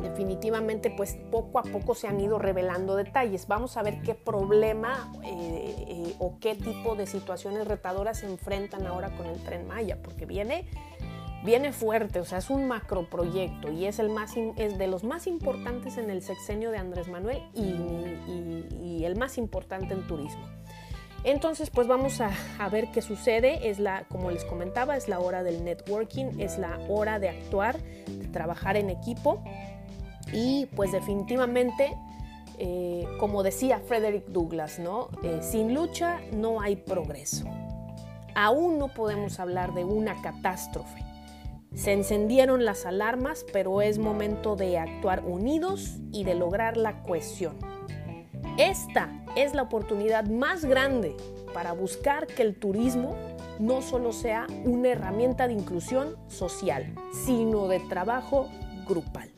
definitivamente 0.00 0.90
pues 0.90 1.18
poco 1.30 1.58
a 1.58 1.62
poco 1.62 1.94
se 1.94 2.08
han 2.08 2.20
ido 2.20 2.38
revelando 2.38 2.96
detalles. 2.96 3.46
Vamos 3.46 3.76
a 3.76 3.82
ver 3.82 4.02
qué 4.02 4.14
problema 4.14 5.12
eh, 5.24 5.74
eh, 5.88 6.14
o 6.18 6.38
qué 6.40 6.54
tipo 6.54 6.94
de 6.94 7.06
situaciones 7.06 7.66
retadoras 7.66 8.18
se 8.18 8.26
enfrentan 8.26 8.86
ahora 8.86 9.10
con 9.16 9.26
el 9.26 9.42
tren 9.42 9.66
Maya, 9.66 9.98
porque 10.02 10.26
viene, 10.26 10.66
viene 11.44 11.72
fuerte, 11.72 12.20
o 12.20 12.24
sea, 12.24 12.38
es 12.38 12.50
un 12.50 12.66
macroproyecto 12.68 13.70
y 13.70 13.86
es, 13.86 13.98
el 13.98 14.08
más, 14.08 14.34
es 14.36 14.78
de 14.78 14.86
los 14.86 15.04
más 15.04 15.26
importantes 15.26 15.98
en 15.98 16.10
el 16.10 16.22
sexenio 16.22 16.70
de 16.70 16.78
Andrés 16.78 17.08
Manuel 17.08 17.42
y 17.54 19.04
el 19.04 19.16
más 19.16 19.38
importante 19.38 19.94
en 19.94 20.06
turismo. 20.06 20.46
Entonces, 21.24 21.70
pues 21.70 21.86
vamos 21.86 22.20
a, 22.20 22.30
ver 22.68 22.90
qué 22.92 23.00
sucede. 23.00 23.70
Es 23.70 23.78
la, 23.78 24.04
como 24.08 24.30
les 24.30 24.44
comentaba, 24.44 24.96
es 24.96 25.08
la 25.08 25.20
hora 25.20 25.42
del 25.42 25.64
networking, 25.64 26.40
es 26.40 26.58
la 26.58 26.78
hora 26.88 27.18
de 27.18 27.28
actuar, 27.28 27.78
de 27.80 28.26
trabajar 28.28 28.76
en 28.76 28.90
equipo. 28.90 29.42
Y 30.32 30.66
pues 30.74 30.92
definitivamente, 30.92 31.96
eh, 32.58 33.06
como 33.18 33.42
decía 33.42 33.80
Frederick 33.80 34.26
Douglass, 34.28 34.78
¿no? 34.78 35.08
Eh, 35.22 35.40
sin 35.42 35.74
lucha 35.74 36.20
no 36.32 36.60
hay 36.60 36.76
progreso. 36.76 37.44
Aún 38.34 38.78
no 38.78 38.88
podemos 38.88 39.38
hablar 39.40 39.74
de 39.74 39.84
una 39.84 40.20
catástrofe. 40.22 41.02
Se 41.74 41.92
encendieron 41.92 42.64
las 42.64 42.84
alarmas, 42.84 43.46
pero 43.52 43.80
es 43.80 43.98
momento 43.98 44.56
de 44.56 44.78
actuar 44.78 45.24
unidos 45.24 45.96
y 46.12 46.24
de 46.24 46.34
lograr 46.34 46.76
la 46.76 47.02
cohesión. 47.02 47.56
Esta 48.58 49.24
es 49.36 49.54
la 49.54 49.62
oportunidad 49.62 50.26
más 50.26 50.64
grande 50.64 51.16
para 51.54 51.72
buscar 51.72 52.26
que 52.26 52.42
el 52.42 52.54
turismo 52.54 53.16
no 53.58 53.80
solo 53.80 54.12
sea 54.12 54.46
una 54.64 54.88
herramienta 54.88 55.46
de 55.48 55.54
inclusión 55.54 56.16
social, 56.28 56.94
sino 57.24 57.68
de 57.68 57.80
trabajo 57.80 58.48
grupal. 58.86 59.31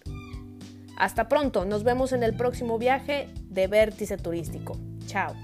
Hasta 0.97 1.29
pronto, 1.29 1.65
nos 1.65 1.85
vemos 1.85 2.13
en 2.13 2.23
el 2.23 2.37
próximo 2.37 2.79
viaje 2.79 3.29
de 3.49 3.67
Vértice 3.67 4.17
Turístico. 4.17 4.77
Chao. 5.07 5.35